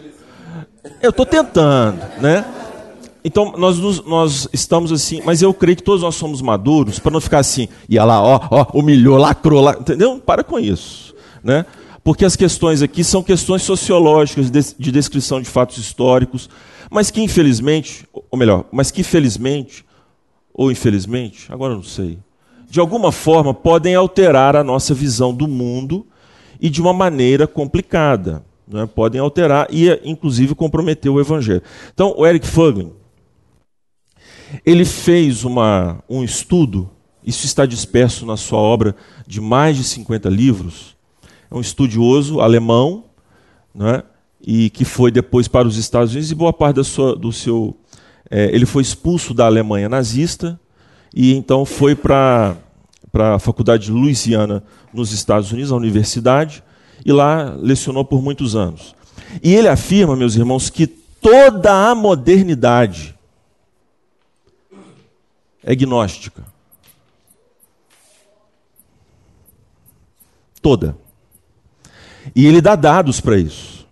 [1.04, 2.44] Eu estou tentando, né?
[3.24, 7.12] Então, nós, nos- nós estamos assim, mas eu creio que todos nós somos maduros, para
[7.12, 10.20] não ficar assim, ia lá, ó, ó, humilhou, lacrou, lá, entendeu?
[10.20, 11.66] Para com isso, né?
[12.04, 16.50] Porque as questões aqui são questões sociológicas, de, de descrição de fatos históricos,
[16.92, 19.86] mas que infelizmente, ou melhor, mas que felizmente,
[20.54, 22.20] ou infelizmente, agora não sei,
[22.70, 26.06] de alguma forma podem alterar a nossa visão do mundo
[26.60, 28.44] e de uma maneira complicada.
[28.68, 28.86] né?
[28.94, 31.62] Podem alterar e, inclusive, comprometer o evangelho.
[31.94, 32.92] Então, o Eric Fuglin,
[34.66, 36.90] ele fez uma, um estudo,
[37.24, 40.96] isso está disperso na sua obra de mais de 50 livros.
[41.50, 43.06] É um estudioso alemão,
[43.74, 44.04] né,
[44.46, 47.76] e que foi depois para os Estados Unidos e boa parte da sua, do seu.
[48.30, 50.60] é, ele foi expulso da Alemanha nazista
[51.14, 52.58] e então foi para
[53.14, 54.64] a faculdade de Louisiana
[54.94, 56.64] nos Estados Unidos, a universidade,
[57.06, 58.96] e lá lecionou por muitos anos.
[59.42, 63.16] E ele afirma, meus irmãos, que toda a modernidade
[65.64, 66.44] é gnóstica.
[70.62, 70.98] Toda.
[72.36, 73.86] E ele dá dados para isso.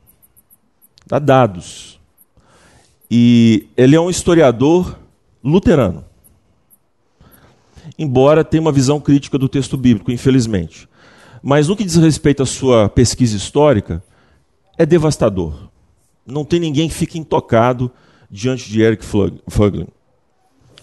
[1.06, 2.00] Dá dados.
[3.10, 4.98] E ele é um historiador
[5.44, 6.06] luterano.
[7.98, 10.88] Embora tenha uma visão crítica do texto bíblico, infelizmente.
[11.44, 14.02] Mas no que diz respeito à sua pesquisa histórica,
[14.78, 15.70] é devastador.
[16.26, 17.92] Não tem ninguém que fique intocado
[18.30, 19.88] diante de Eric Fuglin.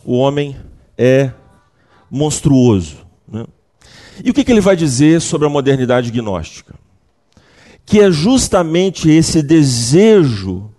[0.04, 0.54] O homem
[0.98, 1.30] é
[2.10, 3.06] monstruoso.
[3.26, 3.46] Né?
[4.24, 6.74] E o que, que ele vai dizer sobre a modernidade gnóstica?
[7.86, 10.70] Que é justamente esse desejo,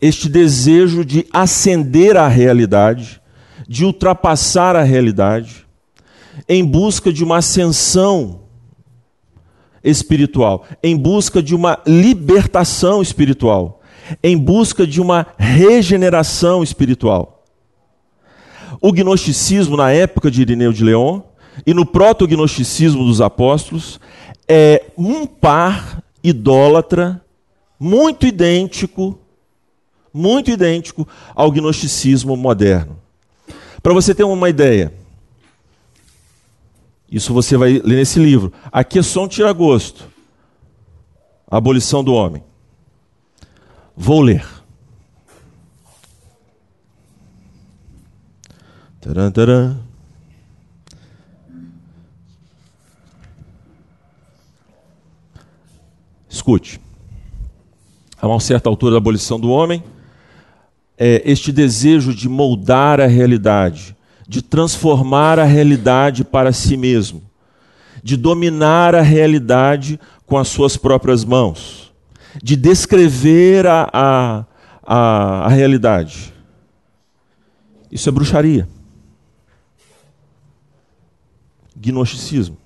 [0.00, 3.20] este desejo de ascender à realidade,
[3.66, 5.66] de ultrapassar a realidade,
[6.48, 8.42] em busca de uma ascensão
[9.82, 13.80] espiritual, em busca de uma libertação espiritual,
[14.22, 17.35] em busca de uma regeneração espiritual.
[18.80, 21.22] O gnosticismo, na época de Irineu de León,
[21.66, 24.00] e no proto-gnosticismo dos apóstolos,
[24.48, 27.22] é um par idólatra
[27.78, 29.18] muito idêntico,
[30.12, 32.98] muito idêntico ao gnosticismo moderno.
[33.82, 34.92] Para você ter uma ideia,
[37.10, 38.52] isso você vai ler nesse livro.
[38.72, 40.08] Aqui é só um tiragosto.
[41.48, 42.42] Abolição do homem.
[43.96, 44.55] Vou ler.
[49.06, 49.76] Taran, taran.
[56.28, 56.80] Escute.
[58.20, 59.84] A uma certa altura da abolição do homem,
[60.98, 63.94] é, este desejo de moldar a realidade,
[64.26, 67.22] de transformar a realidade para si mesmo,
[68.02, 71.92] de dominar a realidade com as suas próprias mãos,
[72.42, 74.44] de descrever a, a,
[74.84, 76.34] a, a realidade.
[77.88, 78.66] Isso é bruxaria.
[81.90, 82.56] Gnosticismo.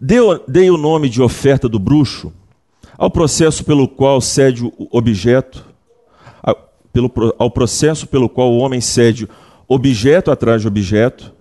[0.00, 2.32] Deu, dei o nome de oferta do bruxo
[2.96, 5.64] ao processo pelo qual cede o objeto,
[7.38, 9.28] ao processo pelo qual o homem cede
[9.66, 11.32] objeto atrás de objeto,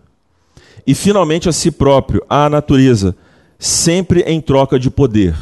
[0.87, 3.15] e finalmente a si próprio, à natureza,
[3.57, 5.35] sempre em troca de poder.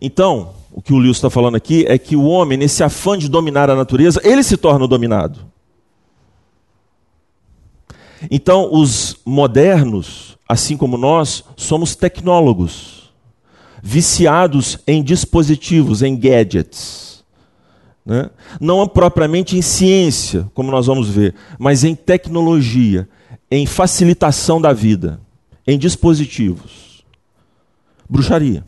[0.00, 3.28] Então, o que o Lewis está falando aqui é que o homem, nesse afã de
[3.28, 5.40] dominar a natureza, ele se torna o dominado.
[8.30, 13.12] Então, os modernos, assim como nós, somos tecnólogos,
[13.82, 17.22] viciados em dispositivos, em gadgets.
[18.04, 18.30] Né?
[18.58, 23.06] Não propriamente em ciência, como nós vamos ver, mas em tecnologia,
[23.50, 25.20] em facilitação da vida,
[25.66, 27.04] em dispositivos.
[28.08, 28.64] Bruxaria.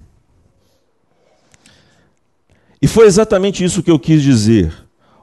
[2.82, 4.72] E foi exatamente isso que eu quis dizer.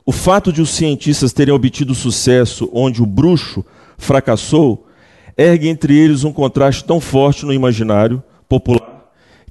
[0.03, 3.63] O fato de os cientistas terem obtido sucesso onde o bruxo
[3.97, 4.86] fracassou
[5.37, 8.97] ergue entre eles um contraste tão forte no imaginário popular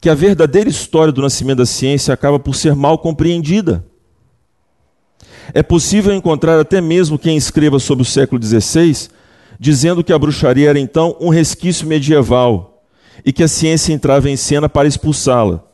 [0.00, 3.84] que a verdadeira história do nascimento da ciência acaba por ser mal compreendida.
[5.54, 9.08] É possível encontrar até mesmo quem escreva sobre o século XVI
[9.58, 12.84] dizendo que a bruxaria era então um resquício medieval
[13.24, 15.64] e que a ciência entrava em cena para expulsá-la.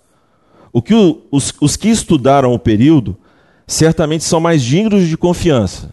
[0.73, 0.95] O que
[1.31, 3.17] os, os que estudaram o período
[3.67, 5.93] certamente são mais dignos de confiança.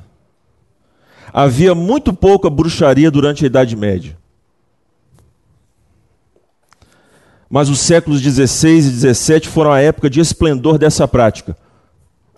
[1.33, 4.17] Havia muito pouca bruxaria durante a Idade Média.
[7.49, 8.81] Mas os séculos XVI e
[9.13, 11.57] XVII foram a época de esplendor dessa prática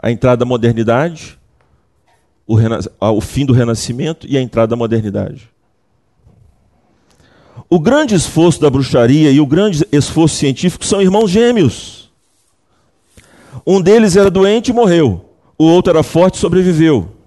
[0.01, 1.38] a entrada da modernidade,
[2.47, 2.58] o,
[2.99, 5.49] o fim do renascimento e a entrada da modernidade.
[7.69, 12.12] O grande esforço da bruxaria e o grande esforço científico são irmãos gêmeos.
[13.65, 15.23] Um deles era doente e morreu,
[15.58, 17.20] o outro era forte e sobreviveu.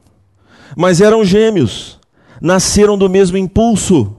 [0.77, 1.99] Mas eram gêmeos,
[2.41, 4.17] nasceram do mesmo impulso.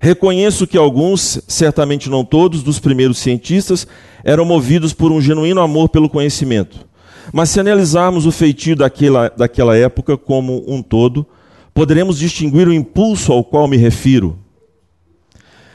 [0.00, 3.86] Reconheço que alguns, certamente não todos, dos primeiros cientistas
[4.24, 6.88] eram movidos por um genuíno amor pelo conhecimento.
[7.32, 11.26] Mas se analisarmos o feitio daquela, daquela época como um todo,
[11.74, 14.38] poderemos distinguir o impulso ao qual me refiro.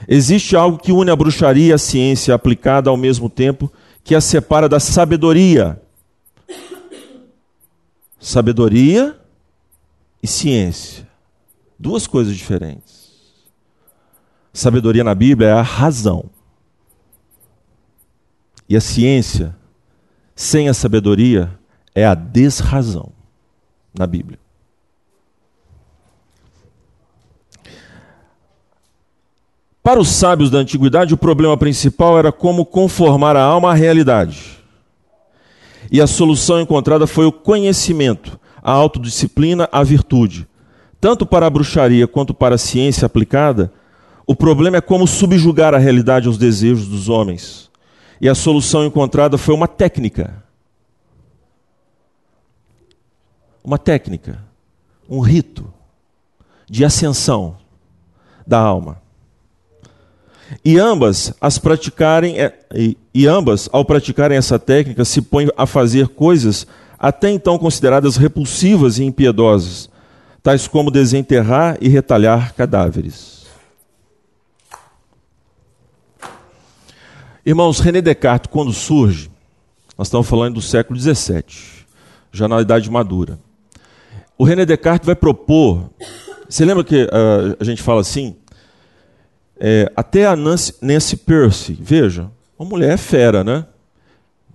[0.08, 3.72] Existe algo que une a bruxaria e a ciência aplicada ao mesmo tempo,
[4.04, 5.82] que a separa da sabedoria.
[8.20, 9.16] Sabedoria
[10.26, 11.08] e ciência.
[11.78, 13.14] Duas coisas diferentes.
[14.52, 16.26] Sabedoria na Bíblia é a razão.
[18.68, 19.56] E a ciência
[20.36, 21.58] sem a sabedoria
[21.94, 23.12] é a desrazão
[23.98, 24.40] na Bíblia.
[29.84, 34.58] Para os sábios da antiguidade, o problema principal era como conformar a alma à realidade.
[35.92, 40.46] E a solução encontrada foi o conhecimento, a autodisciplina, a virtude.
[41.00, 43.72] Tanto para a bruxaria quanto para a ciência aplicada,
[44.26, 47.70] o problema é como subjugar a realidade aos desejos dos homens
[48.20, 50.44] e a solução encontrada foi uma técnica.
[53.66, 54.40] uma técnica,
[55.10, 55.74] um rito
[56.70, 57.58] de ascensão
[58.46, 59.02] da alma.
[60.64, 62.56] E ambas, as praticarem, é,
[63.12, 66.68] e ambas, ao praticarem essa técnica, se põem a fazer coisas
[66.98, 69.90] até então consideradas repulsivas e impiedosas,
[70.42, 73.46] tais como desenterrar e retalhar cadáveres.
[77.46, 79.30] Irmãos, René Descartes, quando surge,
[79.98, 81.44] nós estamos falando do século XVII,
[82.32, 83.40] já na idade madura.
[84.38, 85.90] O René Descartes vai propor.
[86.50, 88.36] Você lembra que uh, a gente fala assim?
[89.58, 92.30] É, até a Nancy, Nancy Percy, veja,
[92.60, 93.66] uma mulher fera, né?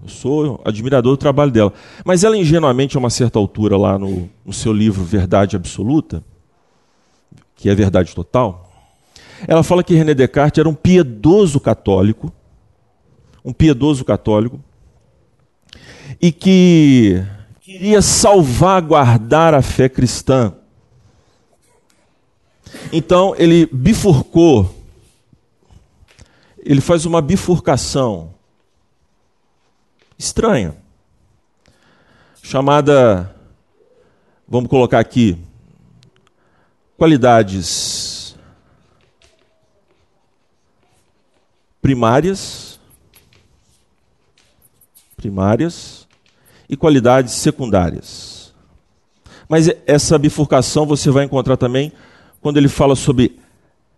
[0.03, 1.73] Eu sou admirador do trabalho dela.
[2.05, 6.25] Mas ela, ingenuamente, a uma certa altura, lá no, no seu livro Verdade Absoluta,
[7.55, 8.71] que é verdade total,
[9.47, 12.33] ela fala que René Descartes era um piedoso católico,
[13.45, 14.63] um piedoso católico,
[16.21, 17.23] e que
[17.61, 20.55] queria salvaguardar a fé cristã.
[22.93, 24.75] Então ele bifurcou,
[26.59, 28.35] ele faz uma bifurcação
[30.21, 30.77] estranha,
[32.43, 33.35] chamada,
[34.47, 35.35] vamos colocar aqui,
[36.99, 38.37] qualidades
[41.81, 42.79] primárias,
[45.17, 46.07] primárias
[46.69, 48.53] e qualidades secundárias.
[49.49, 51.91] Mas essa bifurcação você vai encontrar também
[52.43, 53.41] quando ele fala sobre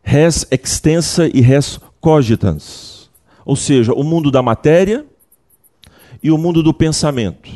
[0.05, 3.11] res extensa e res cogitans,
[3.45, 5.05] ou seja, o mundo da matéria
[6.23, 7.51] e o mundo do pensamento.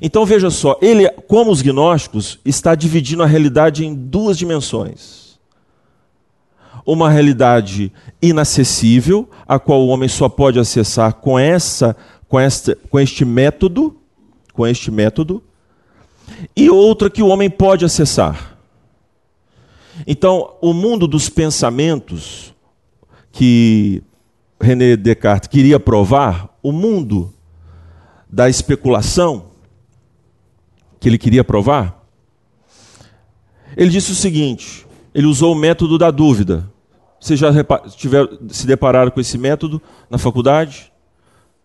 [0.00, 5.38] Então veja só, ele, como os gnósticos, está dividindo a realidade em duas dimensões.
[6.84, 7.92] Uma realidade
[8.22, 11.96] inacessível, a qual o homem só pode acessar com essa
[12.28, 13.96] com este, com este método,
[14.52, 15.42] com este método,
[16.56, 18.58] e outra que o homem pode acessar.
[20.06, 22.54] Então, o mundo dos pensamentos
[23.32, 24.02] que
[24.60, 27.32] René Descartes queria provar, o mundo
[28.28, 29.50] da especulação
[30.98, 32.04] que ele queria provar,
[33.76, 36.70] ele disse o seguinte: ele usou o método da dúvida.
[37.20, 37.50] Vocês já
[37.88, 40.92] tiver, se depararam com esse método na faculdade,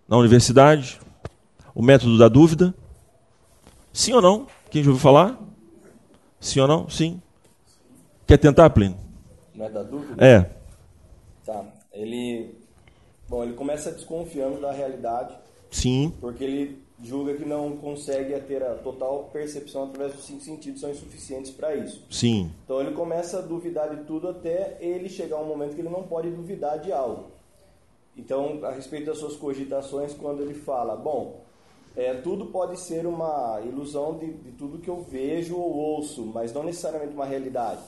[0.07, 0.99] na universidade?
[1.74, 2.74] O método da dúvida?
[3.93, 4.47] Sim ou não?
[4.70, 5.39] Quem já ouviu falar?
[6.39, 6.89] Sim ou não?
[6.89, 7.22] Sim.
[8.26, 8.97] Quer tentar, Plínio?
[9.53, 10.26] Não é da dúvida?
[10.26, 10.49] É.
[11.45, 11.64] Tá.
[11.93, 12.55] Ele.
[13.30, 15.34] Bom, ele começa desconfiando da realidade
[15.72, 16.13] Sim.
[16.19, 20.91] porque ele julga que não consegue ter a total percepção através dos cinco sentidos, são
[20.91, 22.05] insuficientes para isso.
[22.11, 22.51] Sim.
[22.63, 25.89] Então ele começa a duvidar de tudo até ele chegar a um momento que ele
[25.89, 27.32] não pode duvidar de algo.
[28.15, 31.41] Então, a respeito das suas cogitações, quando ele fala, bom,
[31.95, 36.53] é, tudo pode ser uma ilusão de, de tudo que eu vejo ou ouço, mas
[36.53, 37.82] não necessariamente uma realidade.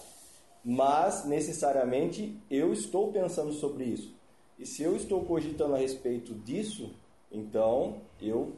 [0.64, 4.16] Mas, necessariamente, eu estou pensando sobre isso.
[4.58, 6.90] E se eu estou cogitando a respeito disso,
[7.34, 8.54] então, eu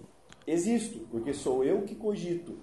[0.46, 2.58] existo, porque sou eu que cogito.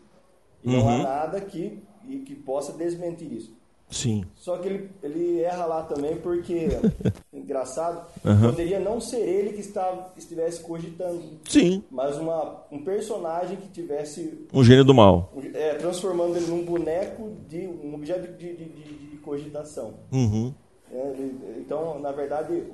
[0.63, 1.03] E não há Uhum.
[1.03, 3.53] nada que, e que possa desmentir isso.
[3.91, 4.25] Sim.
[4.37, 6.69] Só que ele, ele erra lá também porque,
[7.33, 8.51] engraçado, Aham.
[8.51, 11.83] poderia não ser ele que estava, estivesse cogitando, Sim.
[11.91, 15.33] mas uma, um personagem que tivesse Um gênio do mal.
[15.53, 19.95] é, transformando ele num boneco de um objeto de, de, de- de cogitação.
[20.11, 20.55] Uhum.
[20.91, 22.65] É, ele- então, na verdade,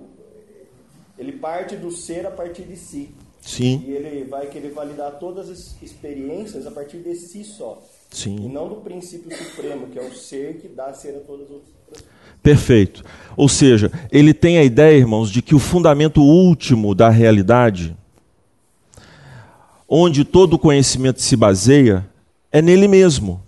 [1.18, 3.12] ele parte do ser a partir de si.
[3.48, 3.82] Sim.
[3.86, 7.82] E ele vai querer validar todas as experiências a partir de si só.
[8.12, 8.48] E Sim.
[8.50, 12.04] não do princípio supremo, que é o ser que dá ser a todas as outras.
[12.42, 13.02] Perfeito.
[13.38, 17.96] Ou seja, ele tem a ideia, irmãos, de que o fundamento último da realidade,
[19.88, 22.06] onde todo o conhecimento se baseia,
[22.52, 23.40] é nele mesmo.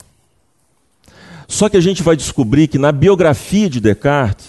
[1.46, 4.48] Só que a gente vai descobrir que na biografia de Descartes,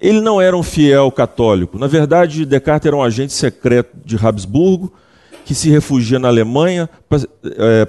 [0.00, 1.78] ele não era um fiel católico.
[1.78, 4.92] Na verdade, Descartes era um agente secreto de Habsburgo,
[5.44, 6.88] que se refugia na Alemanha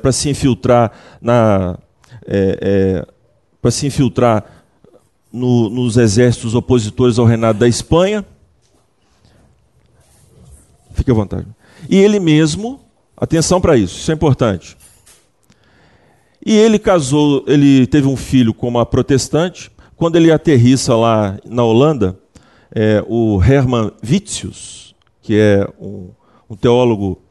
[0.01, 0.91] para se infiltrar
[1.21, 1.77] na
[3.61, 4.43] para se infiltrar
[5.31, 8.23] no- nos exércitos opositores ao reinado da Espanha.
[10.93, 11.47] Fique à vontade.
[11.89, 12.79] E ele mesmo,
[13.17, 14.77] atenção para isso, isso é importante.
[16.45, 19.71] E ele casou, ele teve um filho com uma protestante.
[19.95, 22.19] Quando ele aterrissa lá na Holanda,
[22.73, 26.09] é, o Hermann Witsius, que é um,
[26.49, 27.21] um teólogo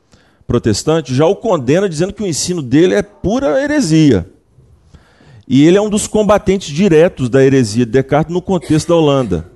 [0.47, 4.31] protestante, já o condena dizendo que o ensino dele é pura heresia.
[5.47, 9.51] E ele é um dos combatentes diretos da heresia de Descartes no contexto da Holanda.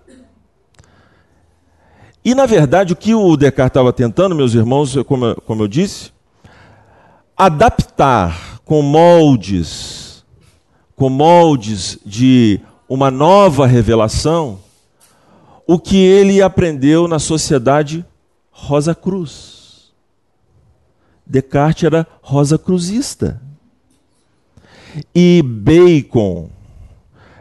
[2.22, 5.68] E, na verdade, o que o Descartes estava tentando, meus irmãos, como eu, como eu
[5.68, 6.12] disse,
[7.34, 10.24] adaptar com moldes,
[10.94, 14.60] com moldes de uma nova revelação,
[15.66, 18.04] o que ele aprendeu na sociedade
[18.50, 19.92] Rosa Cruz.
[21.26, 23.40] Descartes era rosa cruzista.
[25.14, 26.48] E Bacon,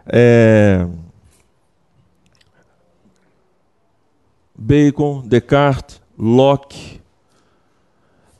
[0.05, 0.85] é,
[4.53, 6.99] Bacon, Descartes, Locke,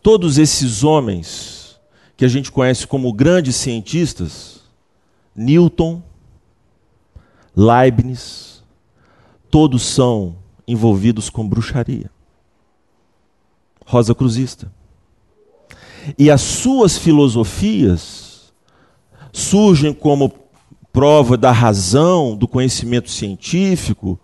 [0.01, 1.80] todos esses homens
[2.18, 4.62] que a gente conhece como grandes cientistas,
[5.36, 6.01] Newton,
[7.60, 8.62] Leibniz,
[9.49, 10.36] todos são
[10.68, 12.12] envolvidos com bruxaria.
[13.84, 14.72] Rosa Cruzista.
[16.20, 18.53] E as suas filosofias
[19.34, 20.32] surgem como
[20.93, 24.20] prova da razão, do conhecimento científico,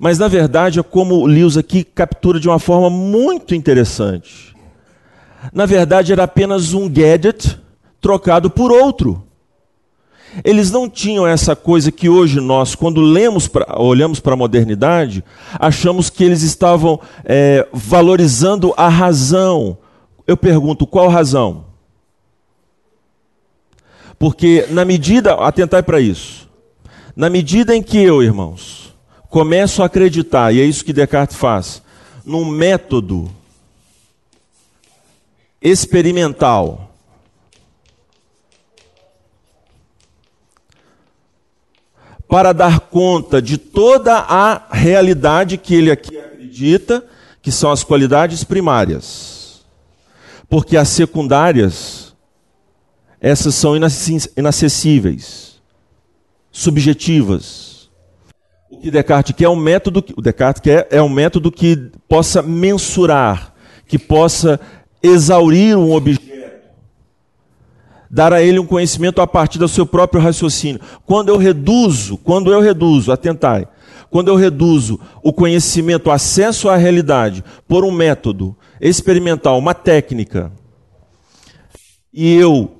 [0.00, 4.52] mas na verdade é como Lewis aqui captura de uma forma muito interessante.
[5.52, 7.60] Na verdade era apenas um gadget
[8.00, 9.25] trocado por outro.
[10.44, 15.24] Eles não tinham essa coisa que hoje nós, quando lemos pra, olhamos para a modernidade,
[15.58, 19.78] achamos que eles estavam é, valorizando a razão.
[20.26, 21.64] Eu pergunto, qual razão?
[24.18, 26.48] Porque na medida, atentai para isso,
[27.14, 28.94] na medida em que eu, irmãos,
[29.28, 31.82] começo a acreditar, e é isso que Descartes faz,
[32.24, 33.30] num método
[35.60, 36.85] experimental
[42.28, 47.04] para dar conta de toda a realidade que ele aqui acredita,
[47.40, 49.64] que são as qualidades primárias.
[50.48, 52.14] Porque as secundárias,
[53.20, 53.74] essas são
[54.36, 55.60] inacessíveis,
[56.50, 57.88] subjetivas.
[58.70, 62.42] O que Descartes quer é um método, o Descartes quer é um método que possa
[62.42, 63.54] mensurar,
[63.86, 64.58] que possa
[65.02, 66.35] exaurir um objeto
[68.16, 70.80] dar a ele um conhecimento a partir do seu próprio raciocínio.
[71.04, 73.68] Quando eu reduzo, quando eu reduzo, atentai,
[74.08, 80.50] quando eu reduzo o conhecimento, o acesso à realidade por um método experimental, uma técnica,
[82.10, 82.78] e eu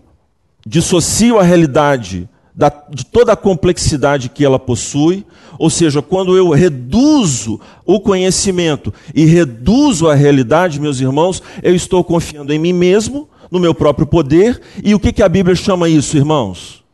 [0.66, 5.26] dissocio a realidade da, de toda a complexidade que ela possui,
[5.58, 12.02] ou seja, quando eu reduzo o conhecimento e reduzo a realidade, meus irmãos, eu estou
[12.02, 14.60] confiando em mim mesmo no meu próprio poder.
[14.82, 16.84] E o que, que a Bíblia chama isso, irmãos?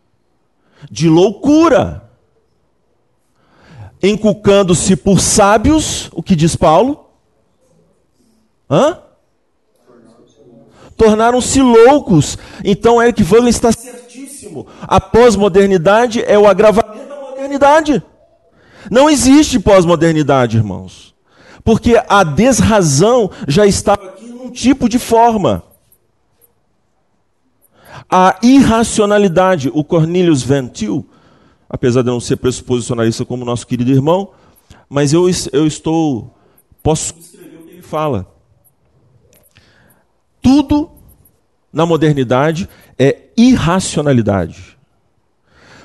[0.90, 2.10] De loucura.
[4.02, 7.06] Encucando-se por sábios, o que diz Paulo?
[8.68, 8.98] Hã?
[10.96, 12.36] Tornaram-se loucos.
[12.64, 14.66] Então Eric Wagner está certíssimo.
[14.82, 18.02] A pós-modernidade é o agravamento da modernidade.
[18.90, 21.14] Não existe pós-modernidade, irmãos.
[21.64, 25.62] Porque a desrazão já estava aqui num tipo de forma
[28.12, 29.70] a irracionalidade.
[29.72, 31.08] O Cornelius Ventil,
[31.66, 34.32] apesar de não ser pressuposicionalista como nosso querido irmão,
[34.86, 36.36] mas eu, eu estou.
[36.82, 38.30] Posso escrever o que ele fala.
[40.42, 40.90] Tudo
[41.72, 44.76] na modernidade é irracionalidade.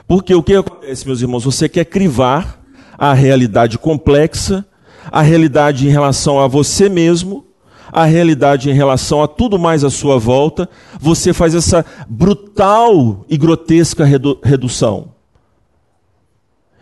[0.06, 1.46] Porque o que acontece, meus irmãos?
[1.46, 2.62] Você quer crivar
[2.98, 4.66] a realidade complexa,
[5.10, 7.47] a realidade em relação a você mesmo,
[7.92, 10.70] a realidade em relação a tudo mais à sua volta,
[11.00, 15.10] você faz essa brutal e grotesca redu redução.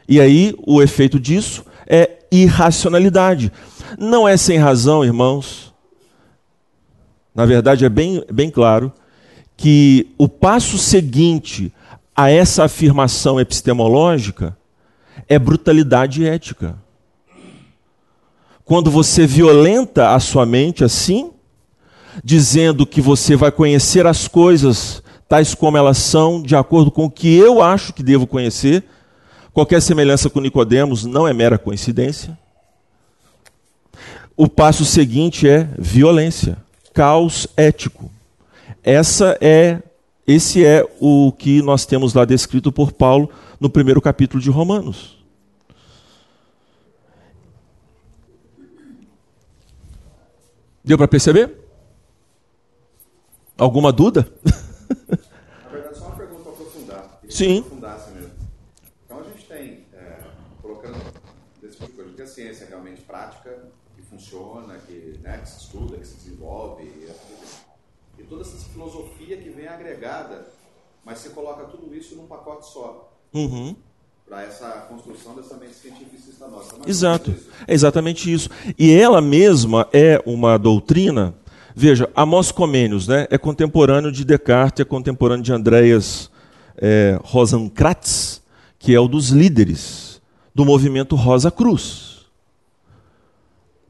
[0.08, 3.52] E aí o efeito disso é irracionalidade.
[3.98, 5.74] Não é sem razão, irmãos.
[7.34, 8.92] Na verdade, é bem, bem claro
[9.58, 11.74] que o passo seguinte
[12.16, 14.58] a essa afirmação epistemológica
[15.28, 16.78] é brutalidade ética.
[18.66, 21.32] Quando você violenta a sua mente assim,
[22.24, 27.12] dizendo que você vai conhecer as coisas tais como elas são, de acordo com o
[27.12, 28.84] que eu acho que devo conhecer,
[29.54, 32.38] qualquer semelhança com Nicodemos não é mera coincidência.
[34.36, 36.58] O passo seguinte é violência,
[36.92, 38.12] caos ético.
[38.84, 39.80] Essa é
[40.28, 45.15] esse é o que nós temos lá descrito por Paulo no primeiro capítulo de Romanos.
[50.86, 51.58] Deu para perceber?
[53.58, 54.32] Alguma dúvida?
[55.64, 57.22] Na verdade, só uma pergunta para aprofundar.
[57.28, 57.60] Sim.
[57.62, 58.32] Aprofundasse mesmo.
[59.04, 60.20] Então a gente tem, é,
[60.62, 60.96] colocando
[61.60, 65.50] desse tipo de coisa, que a ciência é realmente prática, que funciona, que, né, que
[65.50, 67.10] se estuda, que se desenvolve, e,
[68.20, 70.48] e toda essa filosofia que vem agregada,
[71.04, 73.12] mas você coloca tudo isso num pacote só.
[73.34, 73.76] Uhum
[74.28, 76.76] para essa construção dessa mente cientificista nossa.
[76.88, 77.34] Exato,
[77.68, 78.50] é exatamente isso.
[78.78, 81.36] E ela mesma é uma doutrina
[81.78, 86.32] Veja, Amos Comênios né, é contemporâneo de Descartes, é contemporâneo de Andreas
[86.78, 88.42] é, Rosenkratz,
[88.80, 90.22] que é o dos líderes
[90.54, 92.28] do movimento Rosa Cruz.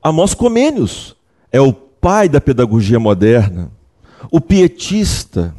[0.02, 1.16] Amos Comênios
[1.52, 3.72] é o pai da pedagogia moderna,
[4.32, 5.54] o pietista,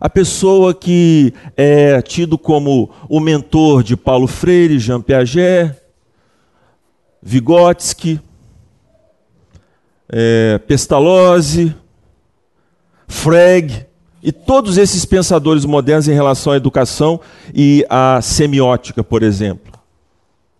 [0.00, 5.74] a pessoa que é tido como o mentor de Paulo Freire, Jean Piaget,
[7.22, 8.20] Vygotsky,
[10.08, 11.74] é, Pestalozzi,
[13.06, 13.86] Frege
[14.22, 17.20] e todos esses pensadores modernos em relação à educação
[17.54, 19.72] e à semiótica, por exemplo.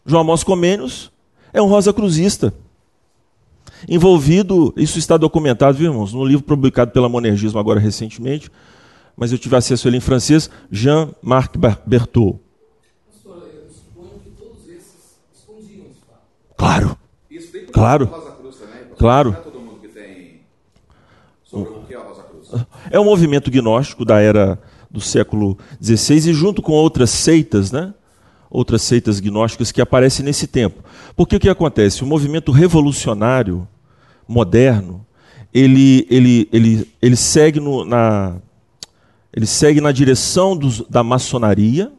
[0.04, 1.12] João Amós Comênios
[1.52, 2.52] é um rosa cruzista.
[3.88, 8.50] Envolvido, isso está documentado, viu, irmãos, no livro publicado pela Monergismo agora recentemente,
[9.18, 12.38] mas eu tive acesso a ele em francês, Jean-Marc Berthaud.
[16.56, 16.96] Claro.
[17.72, 18.06] Claro.
[18.96, 19.36] Claro.
[22.90, 24.58] É um movimento gnóstico da era
[24.90, 27.92] do século XVI e junto com outras seitas, né?
[28.48, 30.82] Outras seitas gnósticas que aparecem nesse tempo.
[31.16, 32.02] Porque o que acontece?
[32.02, 33.68] O movimento revolucionário
[34.26, 35.04] moderno,
[35.52, 38.36] ele, ele, ele, ele segue no, na,
[39.32, 41.92] ele segue na direção dos, da maçonaria,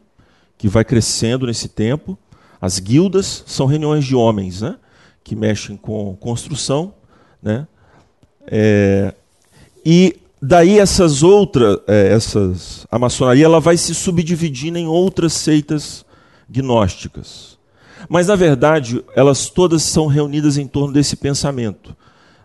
[0.58, 2.18] que vai crescendo nesse tempo.
[2.60, 4.76] As guildas são reuniões de homens né,
[5.24, 6.94] que mexem com construção.
[7.42, 7.66] Né,
[8.46, 9.14] é,
[9.84, 16.04] e daí essas outras, é, essas, a maçonaria ela vai se subdividindo em outras seitas
[16.48, 17.58] gnósticas.
[18.08, 21.94] Mas, na verdade, elas todas são reunidas em torno desse pensamento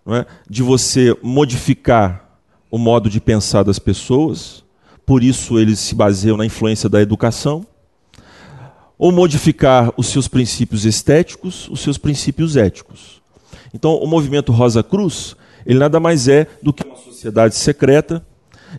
[0.08, 0.26] é?
[0.50, 2.26] de você modificar
[2.70, 4.65] o modo de pensar das pessoas,
[5.06, 7.66] por isso eles se baseiam na influência da educação,
[8.98, 13.22] ou modificar os seus princípios estéticos, os seus princípios éticos.
[13.74, 15.36] Então, o movimento Rosa Cruz,
[15.66, 18.26] ele nada mais é do que uma sociedade secreta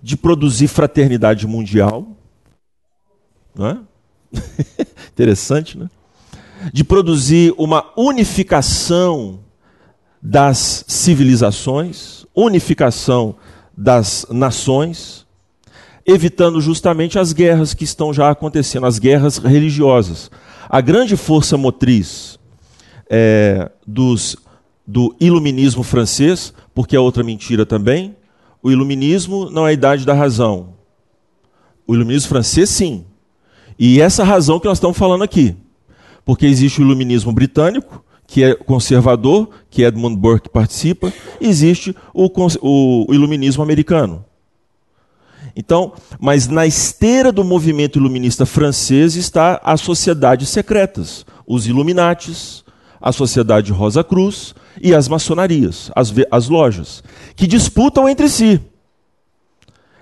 [0.02, 2.06] de produzir fraternidade mundial.
[3.54, 3.78] Não é?
[5.12, 5.90] Interessante, né?
[6.72, 9.40] De produzir uma unificação
[10.22, 13.36] das civilizações, unificação
[13.76, 15.25] das nações,
[16.06, 20.30] evitando justamente as guerras que estão já acontecendo, as guerras religiosas.
[20.68, 22.38] A grande força motriz
[23.10, 24.36] é, dos,
[24.86, 28.14] do iluminismo francês, porque é outra mentira também,
[28.62, 30.74] o iluminismo não é a idade da razão.
[31.86, 33.04] O iluminismo francês, sim.
[33.78, 35.56] E essa razão que nós estamos falando aqui.
[36.24, 42.26] Porque existe o iluminismo britânico, que é conservador, que Edmund Burke participa, e existe o,
[42.60, 44.24] o, o iluminismo americano.
[45.56, 52.62] Então, mas na esteira do movimento iluminista francês está as sociedades secretas, os Illuminates,
[53.00, 57.02] a Sociedade Rosa Cruz e as maçonarias, as, as lojas,
[57.34, 58.60] que disputam entre si.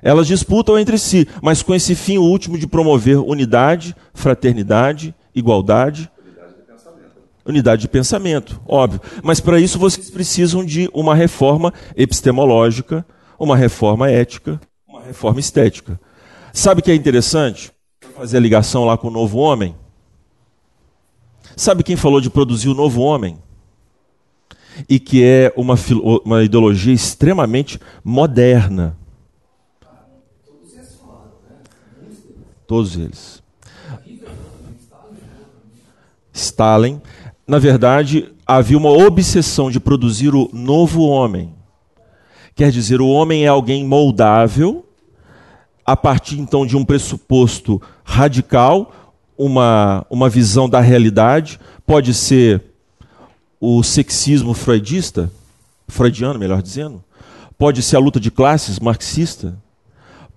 [0.03, 6.11] Elas disputam entre si, mas com esse fim último de promover unidade, fraternidade, igualdade
[7.47, 9.01] unidade de pensamento, óbvio.
[9.23, 13.05] Mas para isso vocês precisam de uma reforma epistemológica,
[13.39, 14.59] uma reforma ética,
[15.07, 16.01] reforma estética.
[16.53, 17.73] Sabe o que é interessante?
[18.17, 19.75] Fazer a ligação lá com o novo homem.
[21.57, 23.39] Sabe quem falou de produzir o novo homem?
[24.89, 25.75] E que é uma,
[26.25, 28.97] uma ideologia extremamente moderna.
[32.67, 33.43] Todos eles.
[36.33, 37.01] Stalin
[37.47, 41.55] na verdade, havia uma obsessão de produzir o novo homem.
[42.55, 44.87] Quer dizer, o homem é alguém moldável,
[45.85, 48.93] a partir então de um pressuposto radical,
[49.37, 52.63] uma, uma visão da realidade, pode ser
[53.61, 55.31] o sexismo freudista,
[55.89, 57.03] freudiano, melhor dizendo,
[57.59, 59.57] pode ser a luta de classes marxista,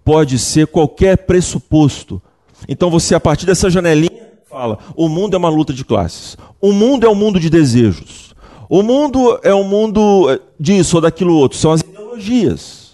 [0.03, 2.21] pode ser qualquer pressuposto.
[2.67, 6.37] Então você, a partir dessa janelinha, fala: o mundo é uma luta de classes.
[6.59, 8.33] O mundo é um mundo de desejos.
[8.69, 11.57] O mundo é um mundo eh, disso ou daquilo outro.
[11.57, 12.86] São as ideologias.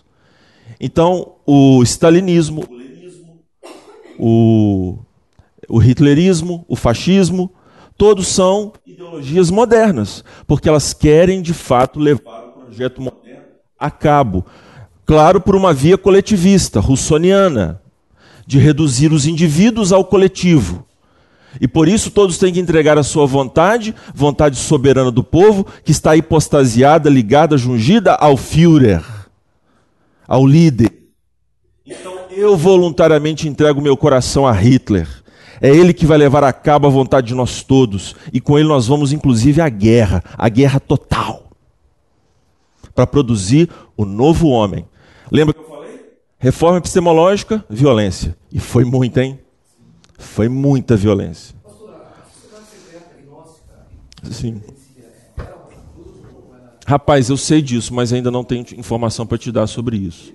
[0.86, 2.68] Então, o stalinismo,
[4.20, 4.98] o,
[5.70, 7.50] o hitlerismo, o fascismo,
[7.98, 13.44] todos são ideologias modernas, porque elas querem de fato levar o projeto moderno
[13.80, 14.46] a cabo.
[15.06, 17.82] Claro, por uma via coletivista, russoniana,
[18.46, 20.86] de reduzir os indivíduos ao coletivo.
[21.62, 25.92] E por isso todos têm que entregar a sua vontade, vontade soberana do povo, que
[25.92, 29.13] está hipostasiada, ligada, jungida ao Führer,
[30.28, 30.92] ao líder.
[31.86, 35.08] Então eu voluntariamente entrego meu coração a Hitler.
[35.62, 38.16] É ele que vai levar a cabo a vontade de nós todos.
[38.34, 41.42] E com ele nós vamos, inclusive, à guerra, à guerra total.
[42.94, 44.86] para produzir o novo homem.
[45.32, 46.00] Lembra que eu falei?
[46.38, 48.36] Reforma epistemológica, violência.
[48.52, 49.40] E foi muita, hein?
[50.20, 51.56] Foi muita violência.
[54.30, 54.62] Sim.
[56.86, 60.34] Rapaz, eu sei disso, mas ainda não tenho informação para te dar sobre isso.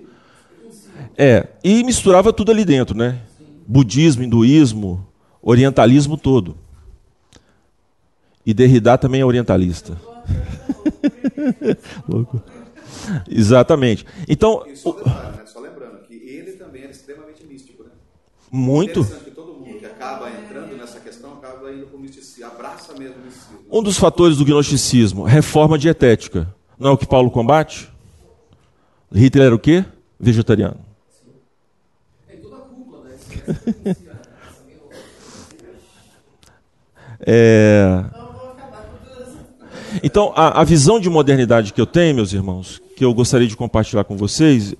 [1.17, 3.19] É, e misturava tudo ali dentro, né?
[3.67, 5.05] Budismo, hinduísmo,
[5.41, 6.57] orientalismo todo.
[8.45, 9.99] E Derrida também é orientalista.
[12.07, 12.41] Louco.
[13.29, 14.05] Exatamente.
[14.27, 14.65] Então.
[14.67, 15.45] E só lembrando, né?
[15.45, 17.83] só lembrando que ele também era extremamente místico.
[17.83, 17.89] Né?
[18.51, 19.01] Muito.
[19.01, 22.93] Interessante que todo mundo que acaba entrando nessa questão acaba indo para o misticismo, abraça
[22.93, 23.15] mesmo.
[23.71, 26.53] Um dos fatores do gnosticismo, reforma dietética.
[26.77, 27.89] Não é o que Paulo combate?
[29.13, 29.85] Hitler era o quê?
[30.19, 30.79] Vegetariano.
[37.21, 38.05] É...
[40.01, 43.57] Então, a, a visão de modernidade que eu tenho, meus irmãos, que eu gostaria de
[43.57, 44.73] compartilhar com vocês,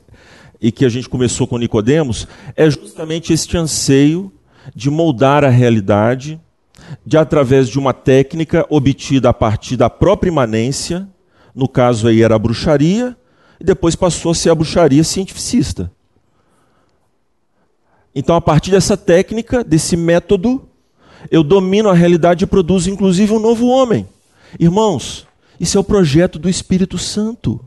[0.61, 4.31] e que a gente começou com Nicodemos, é justamente este anseio
[4.75, 6.39] de moldar a realidade,
[7.05, 11.07] de através de uma técnica obtida a partir da própria imanência,
[11.53, 13.15] no caso aí era a bruxaria,
[13.59, 15.91] e depois passou a ser a bruxaria cientificista.
[18.15, 20.67] Então, a partir dessa técnica, desse método,
[21.29, 24.07] eu domino a realidade e produzo inclusive um novo homem.
[24.59, 25.27] Irmãos,
[25.59, 27.63] isso é o projeto do Espírito Santo.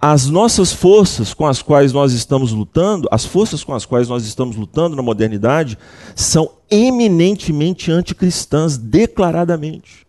[0.00, 4.24] As nossas forças com as quais nós estamos lutando, as forças com as quais nós
[4.24, 5.76] estamos lutando na modernidade,
[6.14, 10.06] são eminentemente anticristãs, declaradamente.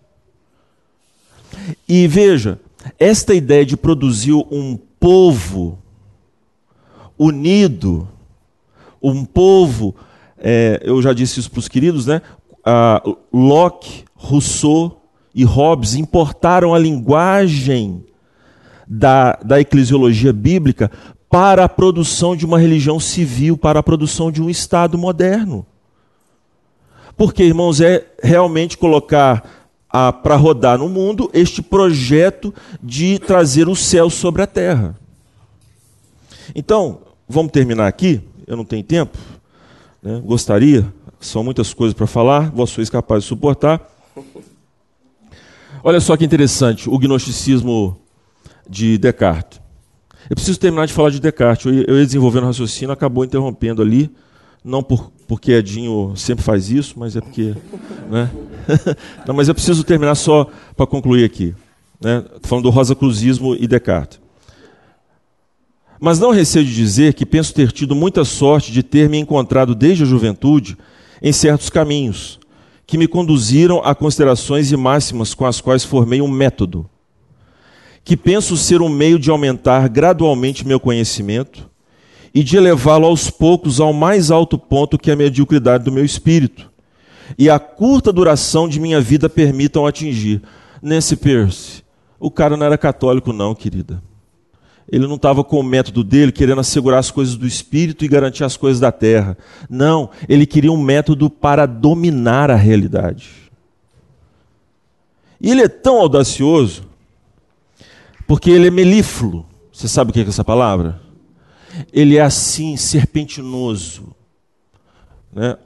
[1.88, 2.60] E veja,
[2.98, 5.78] esta ideia de produzir um povo
[7.18, 8.08] unido,
[9.02, 9.94] um povo,
[10.38, 12.22] é, eu já disse isso para os queridos, né?
[12.64, 15.02] Ah, Locke, Rousseau,
[15.34, 18.04] e Hobbes importaram a linguagem
[18.94, 20.92] da, da eclesiologia bíblica
[21.30, 25.66] para a produção de uma religião civil, para a produção de um Estado moderno.
[27.16, 29.50] Porque, irmãos, é realmente colocar
[30.22, 34.98] para rodar no mundo este projeto de trazer o céu sobre a terra.
[36.54, 38.20] Então, vamos terminar aqui.
[38.46, 39.18] Eu não tenho tempo.
[40.04, 40.22] Né?
[40.26, 43.90] Gostaria, são muitas coisas para falar, vós sois capazes de suportar.
[45.82, 47.98] Olha só que interessante, o gnosticismo
[48.70, 49.62] de Descartes.
[50.30, 51.66] Eu preciso terminar de falar de Descartes.
[51.66, 54.10] Eu ia desenvolvendo o raciocínio, acabou interrompendo ali.
[54.64, 57.56] Não por, porque Edinho sempre faz isso, mas é porque.
[58.10, 58.30] Né?
[59.26, 60.48] Não, mas eu preciso terminar só
[60.78, 61.56] para concluir aqui.
[62.00, 62.24] Né?
[62.44, 64.22] Falando do Rosa Cruzismo e Descartes.
[66.04, 69.76] Mas não receio de dizer que penso ter tido muita sorte de ter me encontrado
[69.76, 70.76] desde a juventude
[71.22, 72.40] em certos caminhos,
[72.88, 76.90] que me conduziram a considerações e máximas com as quais formei um método,
[78.04, 81.70] que penso ser um meio de aumentar gradualmente meu conhecimento
[82.34, 86.72] e de elevá-lo aos poucos ao mais alto ponto que a mediocridade do meu espírito
[87.38, 90.42] e a curta duração de minha vida permitam atingir.
[90.82, 91.84] Nancy Pierce,
[92.20, 94.02] o cara não era católico, não, querida.
[94.92, 98.44] Ele não estava com o método dele querendo assegurar as coisas do espírito e garantir
[98.44, 99.38] as coisas da terra.
[99.70, 103.30] Não, ele queria um método para dominar a realidade.
[105.40, 106.84] E ele é tão audacioso
[108.32, 109.46] porque ele é melífluo.
[109.74, 111.02] Você sabe o que é essa palavra?
[111.92, 114.16] Ele é assim, serpentinoso.
[115.34, 115.58] Né?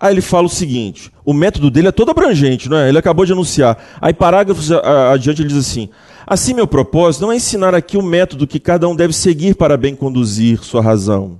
[0.00, 2.88] Aí ele fala o seguinte: o método dele é todo abrangente, não é?
[2.88, 3.76] Ele acabou de anunciar.
[4.00, 4.72] Aí, parágrafos
[5.12, 5.90] adiante, ele diz assim:
[6.26, 9.76] Assim, meu propósito não é ensinar aqui o método que cada um deve seguir para
[9.76, 11.38] bem conduzir sua razão,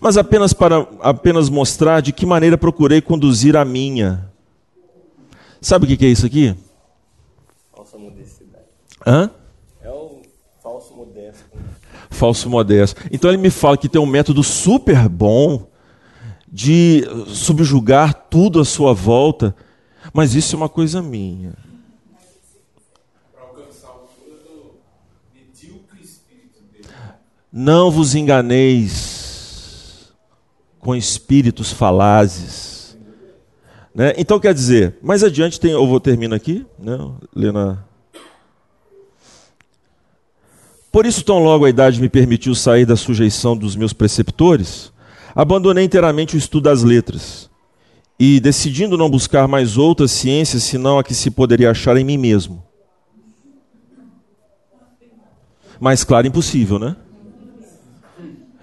[0.00, 4.26] mas apenas para apenas mostrar de que maneira procurei conduzir a minha.
[5.60, 6.56] Sabe o que é isso aqui?
[7.74, 8.64] Falsa modestidade.
[9.06, 9.30] Hã?
[10.90, 11.44] Falso modesto.
[12.10, 13.02] Falso modesto.
[13.12, 15.68] Então ele me fala que tem um método super bom
[16.50, 19.54] de subjugar tudo à sua volta,
[20.12, 21.54] mas isso é uma coisa minha.
[27.52, 30.12] Não vos enganeis
[30.78, 32.96] com espíritos falazes.
[33.92, 34.14] Né?
[34.16, 36.96] Então quer dizer, mais adiante tem, eu vou terminar aqui, né?
[37.34, 37.89] Lena.
[40.92, 44.92] Por isso, tão logo a idade me permitiu sair da sujeição dos meus preceptores,
[45.34, 47.48] abandonei inteiramente o estudo das letras
[48.18, 52.18] e, decidindo não buscar mais outras ciências senão a que se poderia achar em mim
[52.18, 52.64] mesmo.
[55.78, 56.96] Mais claro, impossível, né?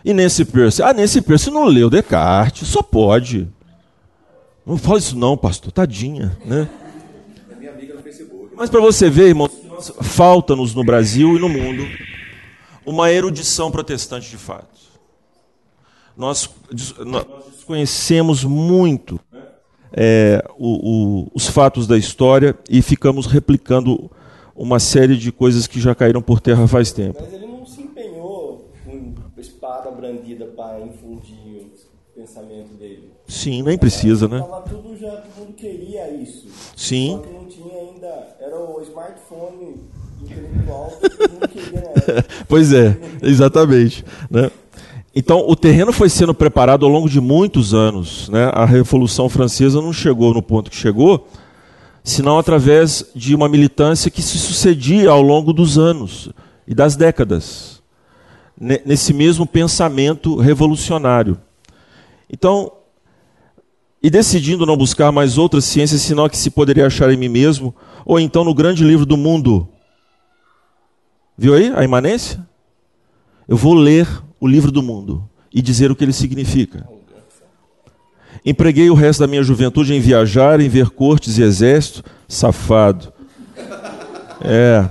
[0.03, 0.83] E Nancy Pierce?
[0.83, 3.47] Ah, Nancy Pierce não leu Descartes, só pode.
[4.65, 6.69] Não fala isso não, pastor, tadinha, né?
[7.49, 8.49] É minha amiga no Facebook.
[8.55, 9.49] Mas para você ver, irmão,
[10.01, 11.87] falta-nos no Brasil e no mundo
[12.87, 14.87] uma erudição protestante de fato.
[16.15, 16.49] Nós,
[17.05, 19.19] nós desconhecemos muito
[19.91, 24.09] é, o, o, os fatos da história e ficamos replicando
[24.55, 27.19] uma série de coisas que já caíram por terra faz tempo.
[27.21, 31.67] Mas ele não se empenhou com espada brandida para infundir
[32.15, 33.11] o pensamento dele.
[33.27, 34.39] Sim, nem precisa, né?
[34.39, 36.47] Tava tudo já, todo mundo queria isso.
[36.75, 37.11] Sim.
[37.11, 39.81] Só que não tinha ainda, era o smartphone
[40.23, 42.25] intelectual que todo mundo queria na época.
[42.47, 44.05] pois é, exatamente.
[44.31, 44.49] Né?
[45.13, 48.29] Então, o terreno foi sendo preparado ao longo de muitos anos.
[48.29, 48.49] Né?
[48.53, 51.27] A Revolução Francesa não chegou no ponto que chegou,
[52.03, 56.29] senão através de uma militância que se sucedia ao longo dos anos
[56.67, 57.81] e das décadas,
[58.59, 61.37] nesse mesmo pensamento revolucionário.
[62.29, 62.71] Então,
[64.01, 67.73] e decidindo não buscar mais outras ciências senão que se poderia achar em mim mesmo,
[68.05, 69.67] ou então no grande livro do mundo.
[71.37, 72.45] Viu aí a imanência?
[73.47, 74.07] Eu vou ler
[74.39, 76.87] o livro do mundo e dizer o que ele significa.
[78.45, 83.11] Empreguei o resto da minha juventude em viajar, em ver cortes e exército, safado.
[84.41, 84.89] É.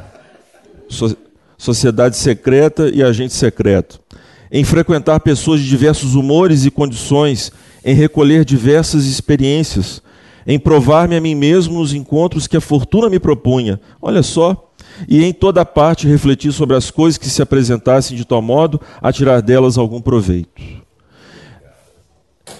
[0.88, 1.16] So
[1.58, 3.98] sociedade secreta e agente secreto.
[4.52, 7.50] Em frequentar pessoas de diversos humores e condições,
[7.86, 10.02] em recolher diversas experiências,
[10.44, 13.80] em provar-me a mim mesmo nos encontros que a fortuna me propunha.
[14.02, 14.72] Olha só.
[15.08, 19.12] E em toda parte refletir sobre as coisas que se apresentassem de tal modo a
[19.12, 20.60] tirar delas algum proveito.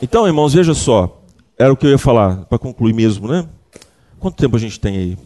[0.01, 1.21] Então, irmãos, veja só.
[1.59, 3.49] Era o que eu ia falar, para concluir mesmo, né?
[4.21, 5.19] Quanto tempo a gente tem aí?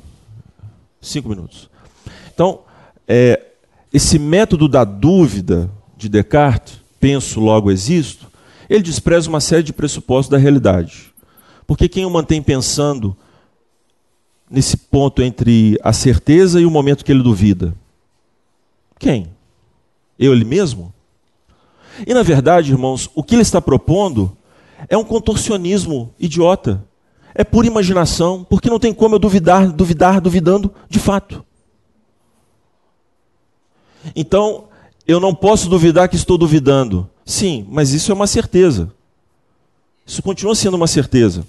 [1.00, 1.68] Cinco minutos.
[2.32, 2.60] Então,
[3.06, 3.38] é,
[3.92, 8.29] esse método da dúvida de Descartes, penso, logo existo,
[8.70, 11.12] ele despreza uma série de pressupostos da realidade.
[11.66, 13.16] Porque quem o mantém pensando
[14.48, 17.74] nesse ponto entre a certeza e o momento que ele duvida?
[18.96, 19.26] Quem?
[20.16, 20.94] Eu, ele mesmo?
[22.06, 24.36] E na verdade, irmãos, o que ele está propondo
[24.88, 26.84] é um contorcionismo idiota.
[27.34, 31.44] É pura imaginação, porque não tem como eu duvidar, duvidar, duvidando de fato.
[34.14, 34.68] Então,
[35.06, 37.09] eu não posso duvidar que estou duvidando.
[37.24, 38.92] Sim, mas isso é uma certeza.
[40.06, 41.46] Isso continua sendo uma certeza.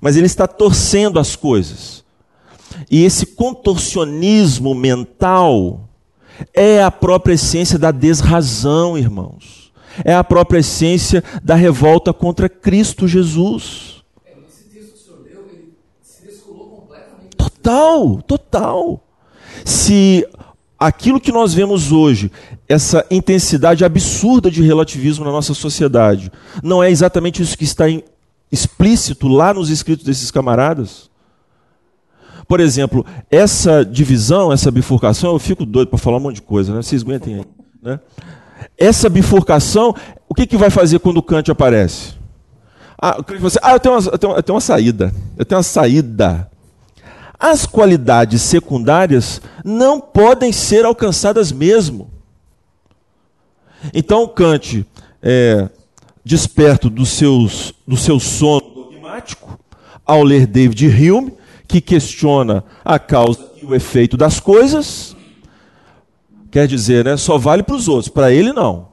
[0.00, 2.04] Mas ele está torcendo as coisas.
[2.90, 5.88] E esse contorcionismo mental
[6.54, 9.60] é a própria essência da desrazão, irmãos
[10.04, 14.02] é a própria essência da revolta contra Cristo Jesus.
[17.36, 19.00] Total, total.
[19.64, 20.26] Se
[20.80, 22.32] aquilo que nós vemos hoje,
[22.66, 27.84] essa intensidade absurda de relativismo na nossa sociedade, não é exatamente isso que está
[28.50, 31.10] explícito lá nos escritos desses camaradas?
[32.48, 36.74] Por exemplo, essa divisão, essa bifurcação, eu fico doido para falar um monte de coisa,
[36.74, 36.82] né?
[36.82, 37.44] Vocês aguentem aí,
[37.80, 38.00] né?
[38.76, 39.94] essa bifurcação,
[40.28, 42.14] o que, que vai fazer quando Kant aparece?
[43.00, 45.14] Ah, você, ah eu, tenho uma, eu, tenho, eu tenho uma saída.
[45.36, 46.49] Eu tenho uma saída.
[47.40, 52.10] As qualidades secundárias não podem ser alcançadas mesmo.
[53.94, 54.86] Então Kant,
[55.22, 55.68] é,
[56.22, 59.58] desperto dos seus, do seu sono dogmático,
[60.04, 61.32] ao ler David Hume,
[61.66, 65.16] que questiona a causa e o efeito das coisas,
[66.50, 68.88] Quer dizer, né, só vale para os outros, para ele não.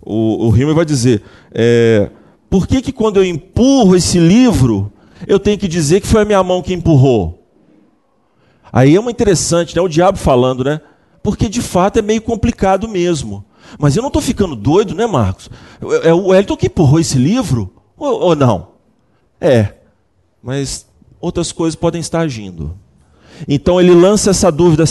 [0.00, 1.22] O, o Riemann vai dizer:
[1.52, 2.10] é,
[2.50, 4.92] por que, que quando eu empurro esse livro,
[5.26, 7.46] eu tenho que dizer que foi a minha mão que empurrou?
[8.72, 9.82] Aí é uma interessante, né?
[9.82, 10.80] O diabo falando, né?
[11.22, 13.44] Porque de fato é meio complicado mesmo.
[13.78, 15.50] Mas eu não estou ficando doido, né, Marcos?
[16.02, 17.72] É o Elton que empurrou esse livro?
[17.96, 18.72] Ou, ou não?
[19.40, 19.74] É.
[20.42, 20.86] Mas
[21.20, 22.76] outras coisas podem estar agindo.
[23.48, 24.84] Então ele lança essa dúvida,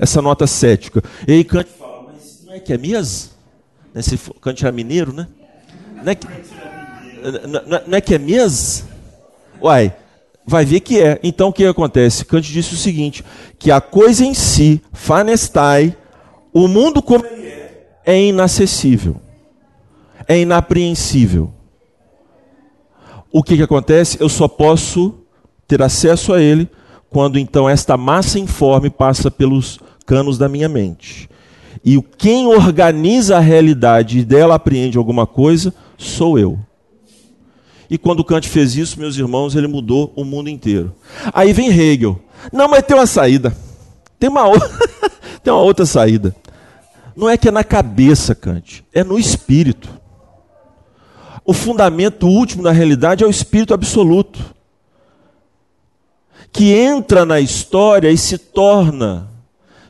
[0.00, 1.02] essa nota cética.
[1.26, 3.30] E aí Kant fala, mas não é que é mesmo?
[3.94, 5.26] Esse Kant era mineiro, né?
[5.96, 6.26] Não é que,
[7.86, 8.87] não é, que é mesmo?
[9.60, 9.94] Uai,
[10.46, 11.18] vai ver que é.
[11.22, 12.24] Então o que acontece?
[12.24, 13.24] Kant disse o seguinte,
[13.58, 15.96] que a coisa em si, fanestai,
[16.52, 19.16] o mundo como ele é, é inacessível.
[20.26, 21.52] É inapreensível.
[23.30, 24.18] O que, que acontece?
[24.20, 25.14] Eu só posso
[25.66, 26.68] ter acesso a ele
[27.10, 31.28] quando então esta massa informe passa pelos canos da minha mente.
[31.84, 36.58] E quem organiza a realidade e dela apreende alguma coisa sou eu.
[37.90, 40.94] E quando Kant fez isso, meus irmãos, ele mudou o mundo inteiro.
[41.32, 42.20] Aí vem Hegel.
[42.52, 43.56] Não, mas tem uma saída.
[44.18, 44.68] Tem uma, outra,
[45.42, 46.34] tem uma outra saída.
[47.16, 49.88] Não é que é na cabeça, Kant, é no espírito.
[51.44, 54.38] O fundamento último da realidade é o espírito absoluto.
[56.52, 59.28] que entra na história e se torna,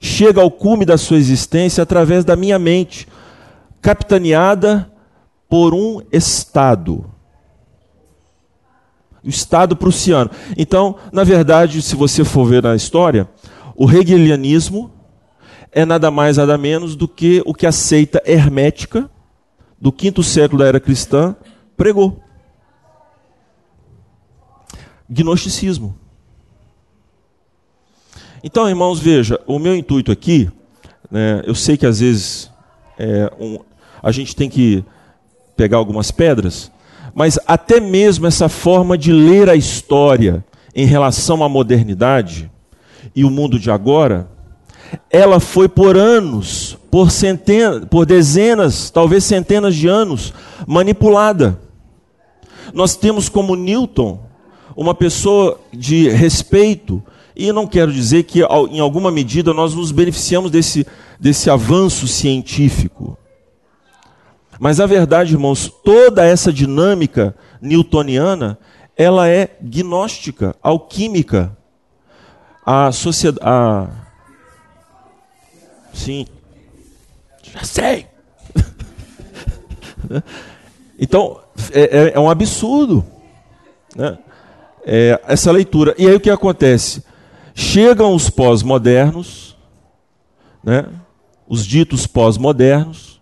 [0.00, 3.08] chega ao cume da sua existência através da minha mente,
[3.80, 4.90] capitaneada
[5.48, 7.17] por um Estado.
[9.24, 10.30] O Estado prussiano.
[10.56, 13.28] Então, na verdade, se você for ver na história,
[13.76, 14.90] o hegelianismo
[15.72, 19.10] é nada mais nada menos do que o que a seita hermética
[19.80, 21.36] do quinto século da era cristã
[21.76, 22.22] pregou.
[25.08, 25.96] Gnosticismo.
[28.42, 30.50] Então, irmãos, veja, o meu intuito aqui,
[31.10, 32.50] né, eu sei que às vezes
[32.98, 33.58] é, um,
[34.02, 34.84] a gente tem que
[35.56, 36.70] pegar algumas pedras,
[37.18, 42.48] mas até mesmo essa forma de ler a história em relação à modernidade
[43.12, 44.30] e o mundo de agora,
[45.10, 50.32] ela foi por anos, por centenas, por dezenas, talvez centenas de anos,
[50.64, 51.58] manipulada.
[52.72, 54.20] Nós temos como Newton
[54.76, 57.02] uma pessoa de respeito,
[57.34, 60.86] e não quero dizer que em alguma medida nós nos beneficiamos desse,
[61.18, 63.18] desse avanço científico.
[64.58, 68.58] Mas a verdade, irmãos, toda essa dinâmica newtoniana,
[68.96, 71.56] ela é gnóstica, alquímica.
[72.66, 73.46] A sociedade.
[73.48, 73.88] A...
[75.94, 76.26] Sim.
[77.42, 78.06] Já sei.
[80.98, 81.40] então,
[81.72, 83.04] é, é, é, um absurdo.
[83.94, 84.18] Né?
[84.84, 85.94] É, essa leitura.
[85.96, 87.04] E aí o que acontece?
[87.54, 89.56] Chegam os pós-modernos,
[90.62, 90.86] né?
[91.48, 93.17] os ditos pós-modernos,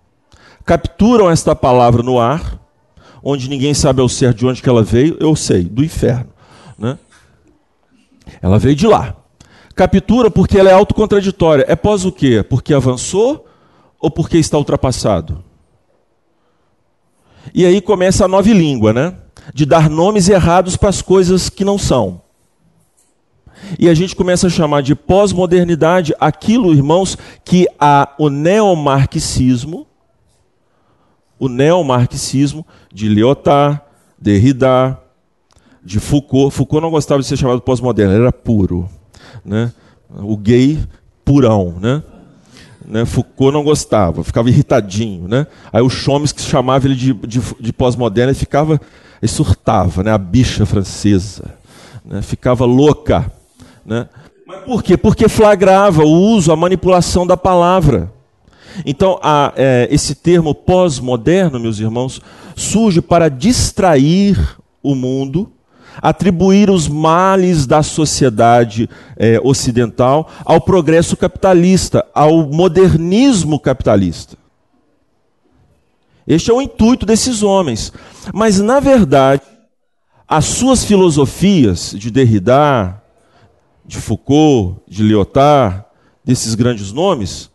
[0.67, 2.61] capturam esta palavra no ar,
[3.23, 6.29] onde ninguém sabe ao certo de onde que ela veio, eu sei, do inferno.
[6.77, 6.99] Né?
[8.43, 9.15] Ela veio de lá.
[9.77, 11.65] Captura porque ela é autocontraditória.
[11.69, 12.43] É pós o quê?
[12.43, 13.47] Porque avançou
[14.01, 15.45] ou porque está ultrapassado?
[17.55, 19.15] E aí começa a nova língua, né?
[19.55, 22.21] De dar nomes errados para as coisas que não são.
[23.79, 29.87] E a gente começa a chamar de pós-modernidade aquilo, irmãos, que a, o neomarxismo
[31.39, 33.81] o neomarxismo de Lyotard,
[34.19, 34.99] Derrida,
[35.85, 36.55] de Foucault.
[36.55, 38.89] Foucault não gostava de ser chamado pós-moderno, era puro.
[39.45, 39.73] Né?
[40.11, 40.79] O gay
[41.25, 41.75] purão.
[41.81, 42.03] Né?
[42.85, 43.05] Né?
[43.05, 45.29] Foucault não gostava, ficava irritadinho.
[45.29, 45.47] Né?
[45.73, 48.81] Aí o Chomsky chamava ele de, de, de pós-moderno e ficava,
[49.23, 50.13] ele surtava, né?
[50.13, 51.45] a bicha francesa.
[52.05, 52.23] Né?
[52.23, 53.31] Ficava louca.
[53.85, 54.09] Né?
[54.47, 54.97] Mas por quê?
[54.97, 58.13] Porque flagrava o uso, a manipulação da palavra.
[58.85, 62.21] Então, a, é, esse termo pós-moderno, meus irmãos,
[62.55, 65.51] surge para distrair o mundo,
[66.01, 74.37] atribuir os males da sociedade é, ocidental ao progresso capitalista, ao modernismo capitalista.
[76.27, 77.93] Este é o intuito desses homens.
[78.35, 79.43] Mas, na verdade,
[80.27, 83.01] as suas filosofias de Derrida,
[83.85, 85.85] de Foucault, de Lyotard,
[86.25, 87.49] desses grandes nomes,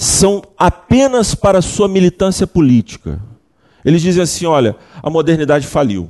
[0.00, 3.20] são apenas para sua militância política.
[3.84, 6.08] Eles dizem assim: olha, a modernidade faliu.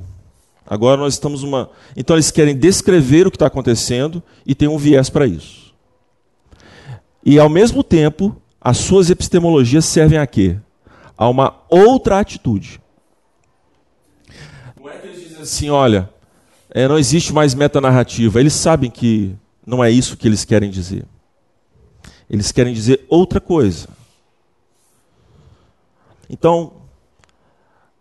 [0.65, 1.69] Agora nós estamos uma.
[1.95, 5.73] Então eles querem descrever o que está acontecendo e tem um viés para isso.
[7.25, 10.57] E ao mesmo tempo, as suas epistemologias servem a quê?
[11.17, 12.79] A uma outra atitude.
[14.79, 16.09] Não é que eles dizem assim, olha,
[16.69, 18.39] é, não existe mais metanarrativa.
[18.39, 19.35] Eles sabem que
[19.67, 21.05] não é isso que eles querem dizer.
[22.31, 23.89] Eles querem dizer outra coisa.
[26.29, 26.71] Então,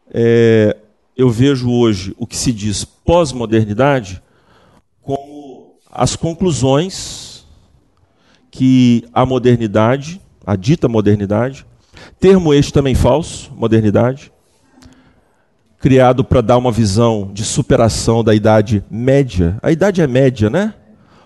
[0.09, 0.76] é,
[1.16, 4.22] eu vejo hoje o que se diz pós-modernidade
[5.03, 7.45] como as conclusões
[8.53, 11.66] que a modernidade, a dita modernidade,
[12.20, 14.31] termo este também falso, modernidade,
[15.81, 19.59] criado para dar uma visão de superação da idade média.
[19.61, 20.72] A idade é média, né?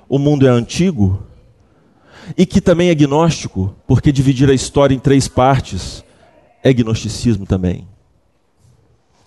[0.09, 1.23] O mundo é antigo,
[2.37, 6.05] e que também é gnóstico, porque dividir a história em três partes
[6.63, 7.87] é gnosticismo também.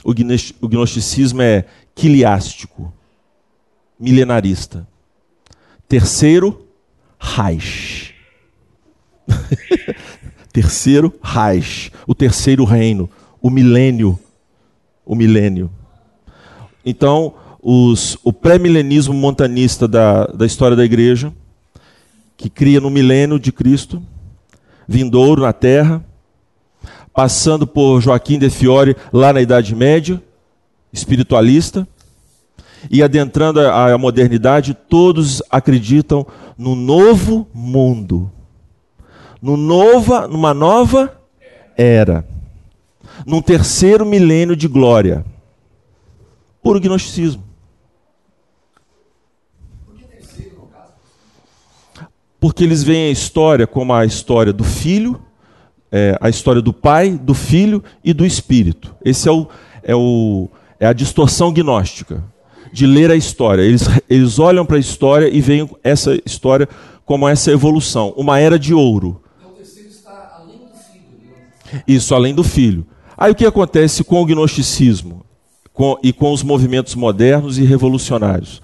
[0.03, 0.13] O
[0.67, 2.93] gnosticismo é quiliástico,
[3.99, 4.87] milenarista.
[5.87, 6.65] Terceiro,
[7.19, 8.13] Reich.
[10.53, 11.91] terceiro, Reich.
[12.05, 13.09] O terceiro reino,
[13.41, 14.19] o milênio.
[15.05, 15.69] O milênio.
[16.85, 21.33] Então, os, o pré-milenismo montanista da, da história da igreja
[22.37, 24.01] que cria no milênio de Cristo,
[24.87, 26.05] vindouro na terra,
[27.11, 30.21] passando por Joaquim de Fiore lá na Idade Média,
[30.93, 31.87] espiritualista,
[32.91, 36.25] e adentrando a, modernidade, todos acreditam
[36.55, 38.31] no novo mundo,
[39.41, 41.19] no nova, numa nova
[41.75, 42.23] era,
[43.25, 45.25] num terceiro milênio de glória.
[46.61, 47.46] Puro gnosticismo.
[52.39, 55.21] Porque eles veem a história como a história do filho,
[55.91, 58.95] é, a história do pai, do filho e do espírito.
[59.03, 59.47] Esse é, o,
[59.83, 62.23] é, o, é a distorção gnóstica
[62.71, 63.61] de ler a história.
[63.61, 66.67] Eles, eles olham para a história e veem essa história
[67.05, 69.21] como essa evolução, uma era de ouro.
[69.39, 71.31] Então, o está além do filho.
[71.71, 71.83] Né?
[71.87, 72.85] Isso, além do filho.
[73.17, 75.25] Aí o que acontece com o gnosticismo
[75.73, 78.61] com, e com os movimentos modernos e revolucionários?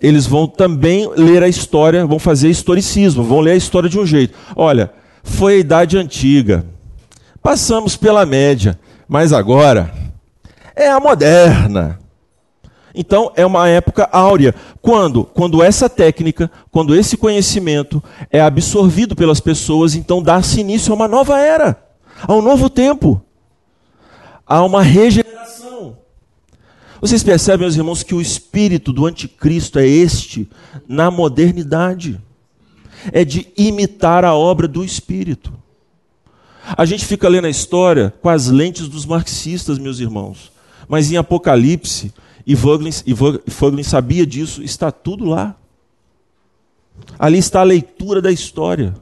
[0.00, 4.06] Eles vão também ler a história, vão fazer historicismo, vão ler a história de um
[4.06, 4.36] jeito.
[4.54, 6.64] Olha, foi a idade antiga,
[7.42, 8.78] passamos pela média,
[9.08, 9.92] mas agora
[10.74, 11.98] é a moderna.
[12.94, 14.54] Então é uma época áurea.
[14.80, 15.24] Quando?
[15.24, 21.08] Quando essa técnica, quando esse conhecimento é absorvido pelas pessoas, então dá-se início a uma
[21.08, 21.80] nova era,
[22.26, 23.22] a um novo tempo,
[24.46, 25.98] a uma regeneração.
[27.00, 30.48] Vocês percebem, meus irmãos, que o espírito do anticristo é este
[30.86, 32.20] na modernidade.
[33.10, 35.52] É de imitar a obra do espírito.
[36.76, 40.52] A gente fica lendo a história com as lentes dos marxistas, meus irmãos.
[40.86, 42.12] Mas em Apocalipse,
[42.46, 45.56] e Vogelin, sabia disso, está tudo lá.
[47.18, 48.94] Ali está a leitura da história.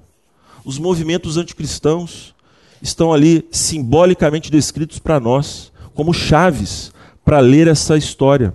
[0.65, 2.33] Os movimentos anticristãos
[2.81, 6.93] estão ali simbolicamente descritos para nós, como chaves
[7.29, 8.55] para ler essa história.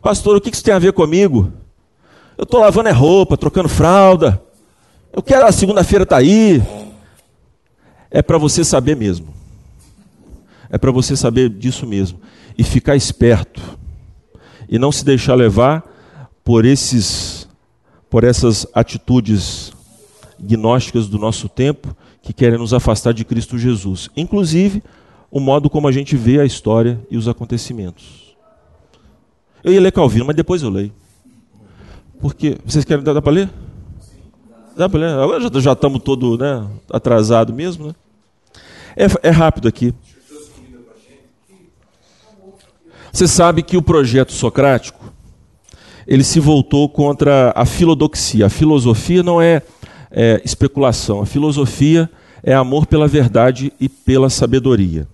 [0.00, 1.52] Pastor, o que isso tem a ver comigo?
[2.34, 4.42] Eu estou lavando é roupa, trocando fralda.
[5.12, 6.62] Eu quero a segunda-feira estar tá aí.
[8.10, 9.34] É para você saber mesmo.
[10.70, 12.18] É para você saber disso mesmo.
[12.56, 13.60] E ficar esperto
[14.66, 15.84] e não se deixar levar
[16.42, 17.46] por esses
[18.08, 19.74] por essas atitudes
[20.40, 24.82] gnósticas do nosso tempo que querem nos afastar de Cristo Jesus, inclusive
[25.34, 28.36] o modo como a gente vê a história e os acontecimentos.
[29.64, 30.92] Eu ia ler Calvino, mas depois eu leio.
[32.20, 33.50] Porque vocês querem dar, para ler?
[34.76, 35.08] Dá para ler?
[35.08, 37.94] Agora já, estamos todo né, atrasado mesmo, né?
[38.96, 39.92] É, é rápido aqui.
[43.12, 45.12] Você sabe que o projeto socrático
[46.06, 48.46] ele se voltou contra a filodoxia.
[48.46, 49.62] A filosofia não é,
[50.12, 51.20] é especulação.
[51.20, 52.08] A filosofia
[52.40, 55.08] é amor pela verdade e pela sabedoria.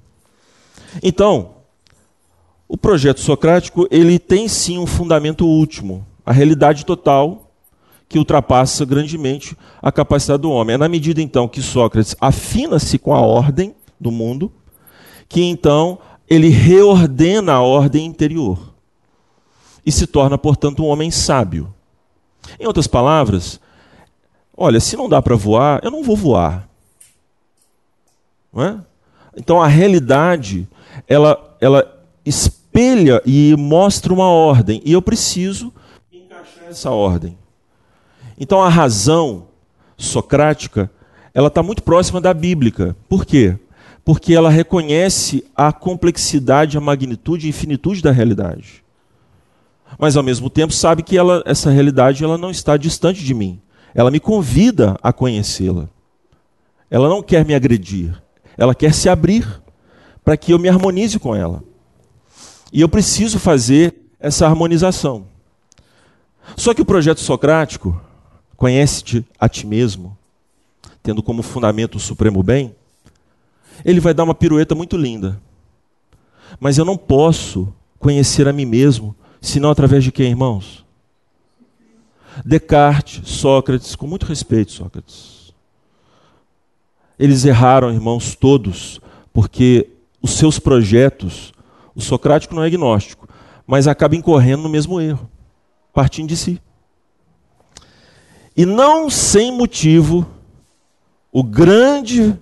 [1.02, 1.56] Então,
[2.68, 7.50] o projeto socrático ele tem sim um fundamento último, a realidade total
[8.08, 10.74] que ultrapassa grandemente a capacidade do homem.
[10.74, 14.52] É na medida então que Sócrates afina-se com a ordem do mundo,
[15.28, 18.74] que então ele reordena a ordem interior
[19.84, 21.72] e se torna, portanto, um homem sábio.
[22.58, 23.60] Em outras palavras,
[24.56, 26.68] olha, se não dá para voar, eu não vou voar.
[28.52, 28.80] Não é?
[29.36, 30.68] Então a realidade,
[31.08, 35.72] ela, ela espelha e mostra uma ordem, e eu preciso
[36.12, 37.36] encaixar essa ordem.
[38.38, 39.48] Então a razão
[39.96, 40.90] socrática,
[41.34, 42.96] ela está muito próxima da bíblica.
[43.08, 43.58] Por quê?
[44.04, 48.82] porque ela reconhece a complexidade, a magnitude e infinitude da realidade.
[49.98, 53.60] Mas ao mesmo tempo sabe que ela, essa realidade ela não está distante de mim.
[53.94, 55.88] Ela me convida a conhecê-la.
[56.90, 58.20] Ela não quer me agredir.
[58.56, 59.59] Ela quer se abrir
[60.30, 61.60] para que eu me harmonize com ela.
[62.72, 65.26] E eu preciso fazer essa harmonização.
[66.56, 68.00] Só que o projeto socrático,
[68.56, 70.16] conhece-te a ti mesmo,
[71.02, 72.76] tendo como fundamento o supremo bem,
[73.84, 75.42] ele vai dar uma pirueta muito linda.
[76.60, 80.86] Mas eu não posso conhecer a mim mesmo, senão através de quem, irmãos?
[82.44, 85.52] Descartes, Sócrates, com muito respeito, Sócrates.
[87.18, 89.00] Eles erraram, irmãos, todos,
[89.32, 89.90] porque
[90.22, 91.52] os seus projetos,
[91.94, 93.28] o socrático não é agnóstico,
[93.66, 95.28] mas acaba incorrendo no mesmo erro,
[95.92, 96.60] partindo de si.
[98.56, 100.26] E não sem motivo,
[101.32, 102.36] o grande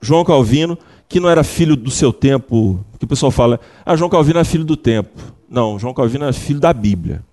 [0.00, 0.78] João Calvino,
[1.08, 4.44] que não era filho do seu tempo, que o pessoal fala, ah, João Calvino é
[4.44, 5.18] filho do tempo.
[5.48, 7.24] Não, João Calvino é filho da Bíblia.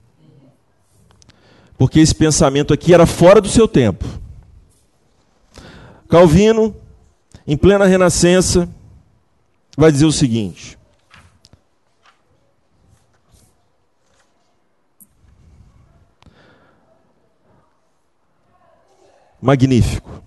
[1.78, 4.06] Porque esse pensamento aqui era fora do seu tempo.
[6.10, 6.76] Calvino,
[7.46, 8.68] em plena renascença,
[9.78, 10.78] vai dizer o seguinte:
[19.40, 20.24] Magnífico.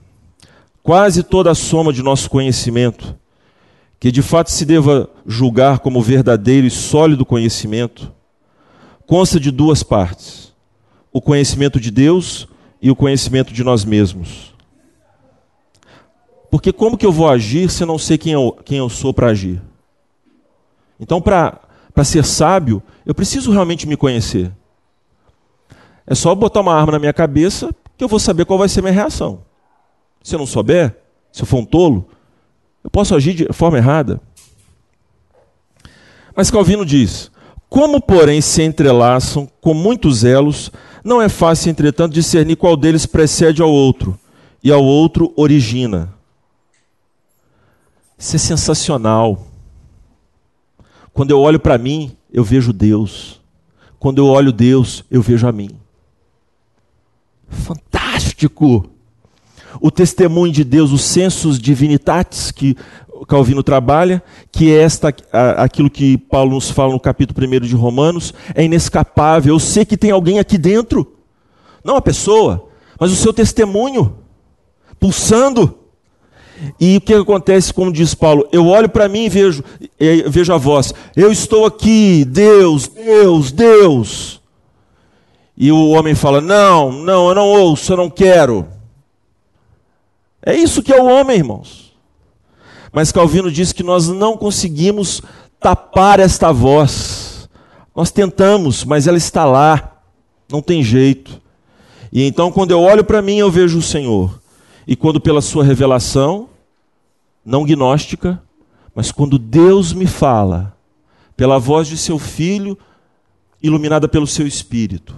[0.82, 3.18] Quase toda a soma de nosso conhecimento,
[3.98, 8.10] que de fato se deva julgar como verdadeiro e sólido conhecimento,
[9.06, 10.55] consta de duas partes:
[11.12, 12.48] o conhecimento de Deus
[12.81, 14.49] e o conhecimento de nós mesmos.
[16.51, 19.28] Porque como que eu vou agir se não sei quem eu, quem eu sou para
[19.28, 19.62] agir?
[20.98, 21.60] Então, para
[22.05, 24.51] ser sábio, eu preciso realmente me conhecer.
[26.06, 28.81] É só botar uma arma na minha cabeça que eu vou saber qual vai ser
[28.81, 29.43] a minha reação.
[30.22, 30.97] Se eu não souber,
[31.31, 32.09] se eu for um tolo,
[32.82, 34.20] eu posso agir de forma errada.
[36.35, 37.31] Mas Calvino diz:
[37.68, 40.72] Como, porém, se entrelaçam com muitos elos,
[41.05, 44.18] não é fácil, entretanto, discernir qual deles precede ao outro
[44.62, 46.19] e ao outro origina.
[48.20, 49.47] Isso é sensacional.
[51.14, 53.40] Quando eu olho para mim, eu vejo Deus.
[53.98, 55.70] Quando eu olho Deus, eu vejo a mim.
[57.48, 58.90] Fantástico!
[59.80, 62.76] O testemunho de Deus, os sensus divinitatis que
[63.26, 64.22] Calvino trabalha,
[64.52, 65.14] que é esta,
[65.56, 69.55] aquilo que Paulo nos fala no capítulo 1 de Romanos, é inescapável.
[69.55, 71.16] Eu sei que tem alguém aqui dentro,
[71.82, 72.68] não a pessoa,
[72.98, 74.18] mas o seu testemunho,
[74.98, 75.80] pulsando.
[76.78, 78.47] E o que acontece, como diz Paulo?
[78.53, 79.65] Eu olho para mim e vejo,
[80.28, 80.93] vejo a voz.
[81.16, 84.41] Eu estou aqui, Deus, Deus, Deus.
[85.57, 88.66] E o homem fala: Não, não, eu não ouço, eu não quero.
[90.43, 91.93] É isso que é o homem, irmãos.
[92.93, 95.23] Mas Calvino diz que nós não conseguimos
[95.61, 97.49] tapar esta voz.
[97.95, 99.99] Nós tentamos, mas ela está lá.
[100.51, 101.41] Não tem jeito.
[102.12, 104.39] E então, quando eu olho para mim, eu vejo o Senhor.
[104.90, 106.48] E quando, pela sua revelação,
[107.44, 108.42] não gnóstica,
[108.92, 110.76] mas quando Deus me fala,
[111.36, 112.76] pela voz de seu filho,
[113.62, 115.14] iluminada pelo seu espírito,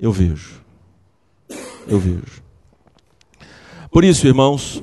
[0.00, 0.60] eu vejo.
[1.86, 2.42] Eu vejo.
[3.92, 4.82] Por isso, irmãos,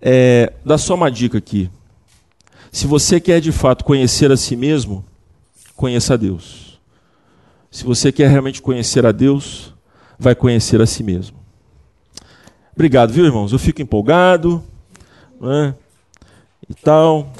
[0.00, 1.68] é, dá só uma dica aqui.
[2.70, 5.04] Se você quer de fato conhecer a si mesmo,
[5.74, 6.80] conheça a Deus.
[7.72, 9.74] Se você quer realmente conhecer a Deus,
[10.16, 11.39] vai conhecer a si mesmo.
[12.80, 13.52] Obrigado, viu, irmãos?
[13.52, 14.64] Eu fico empolgado,
[15.38, 15.74] né?
[16.66, 17.30] E tal.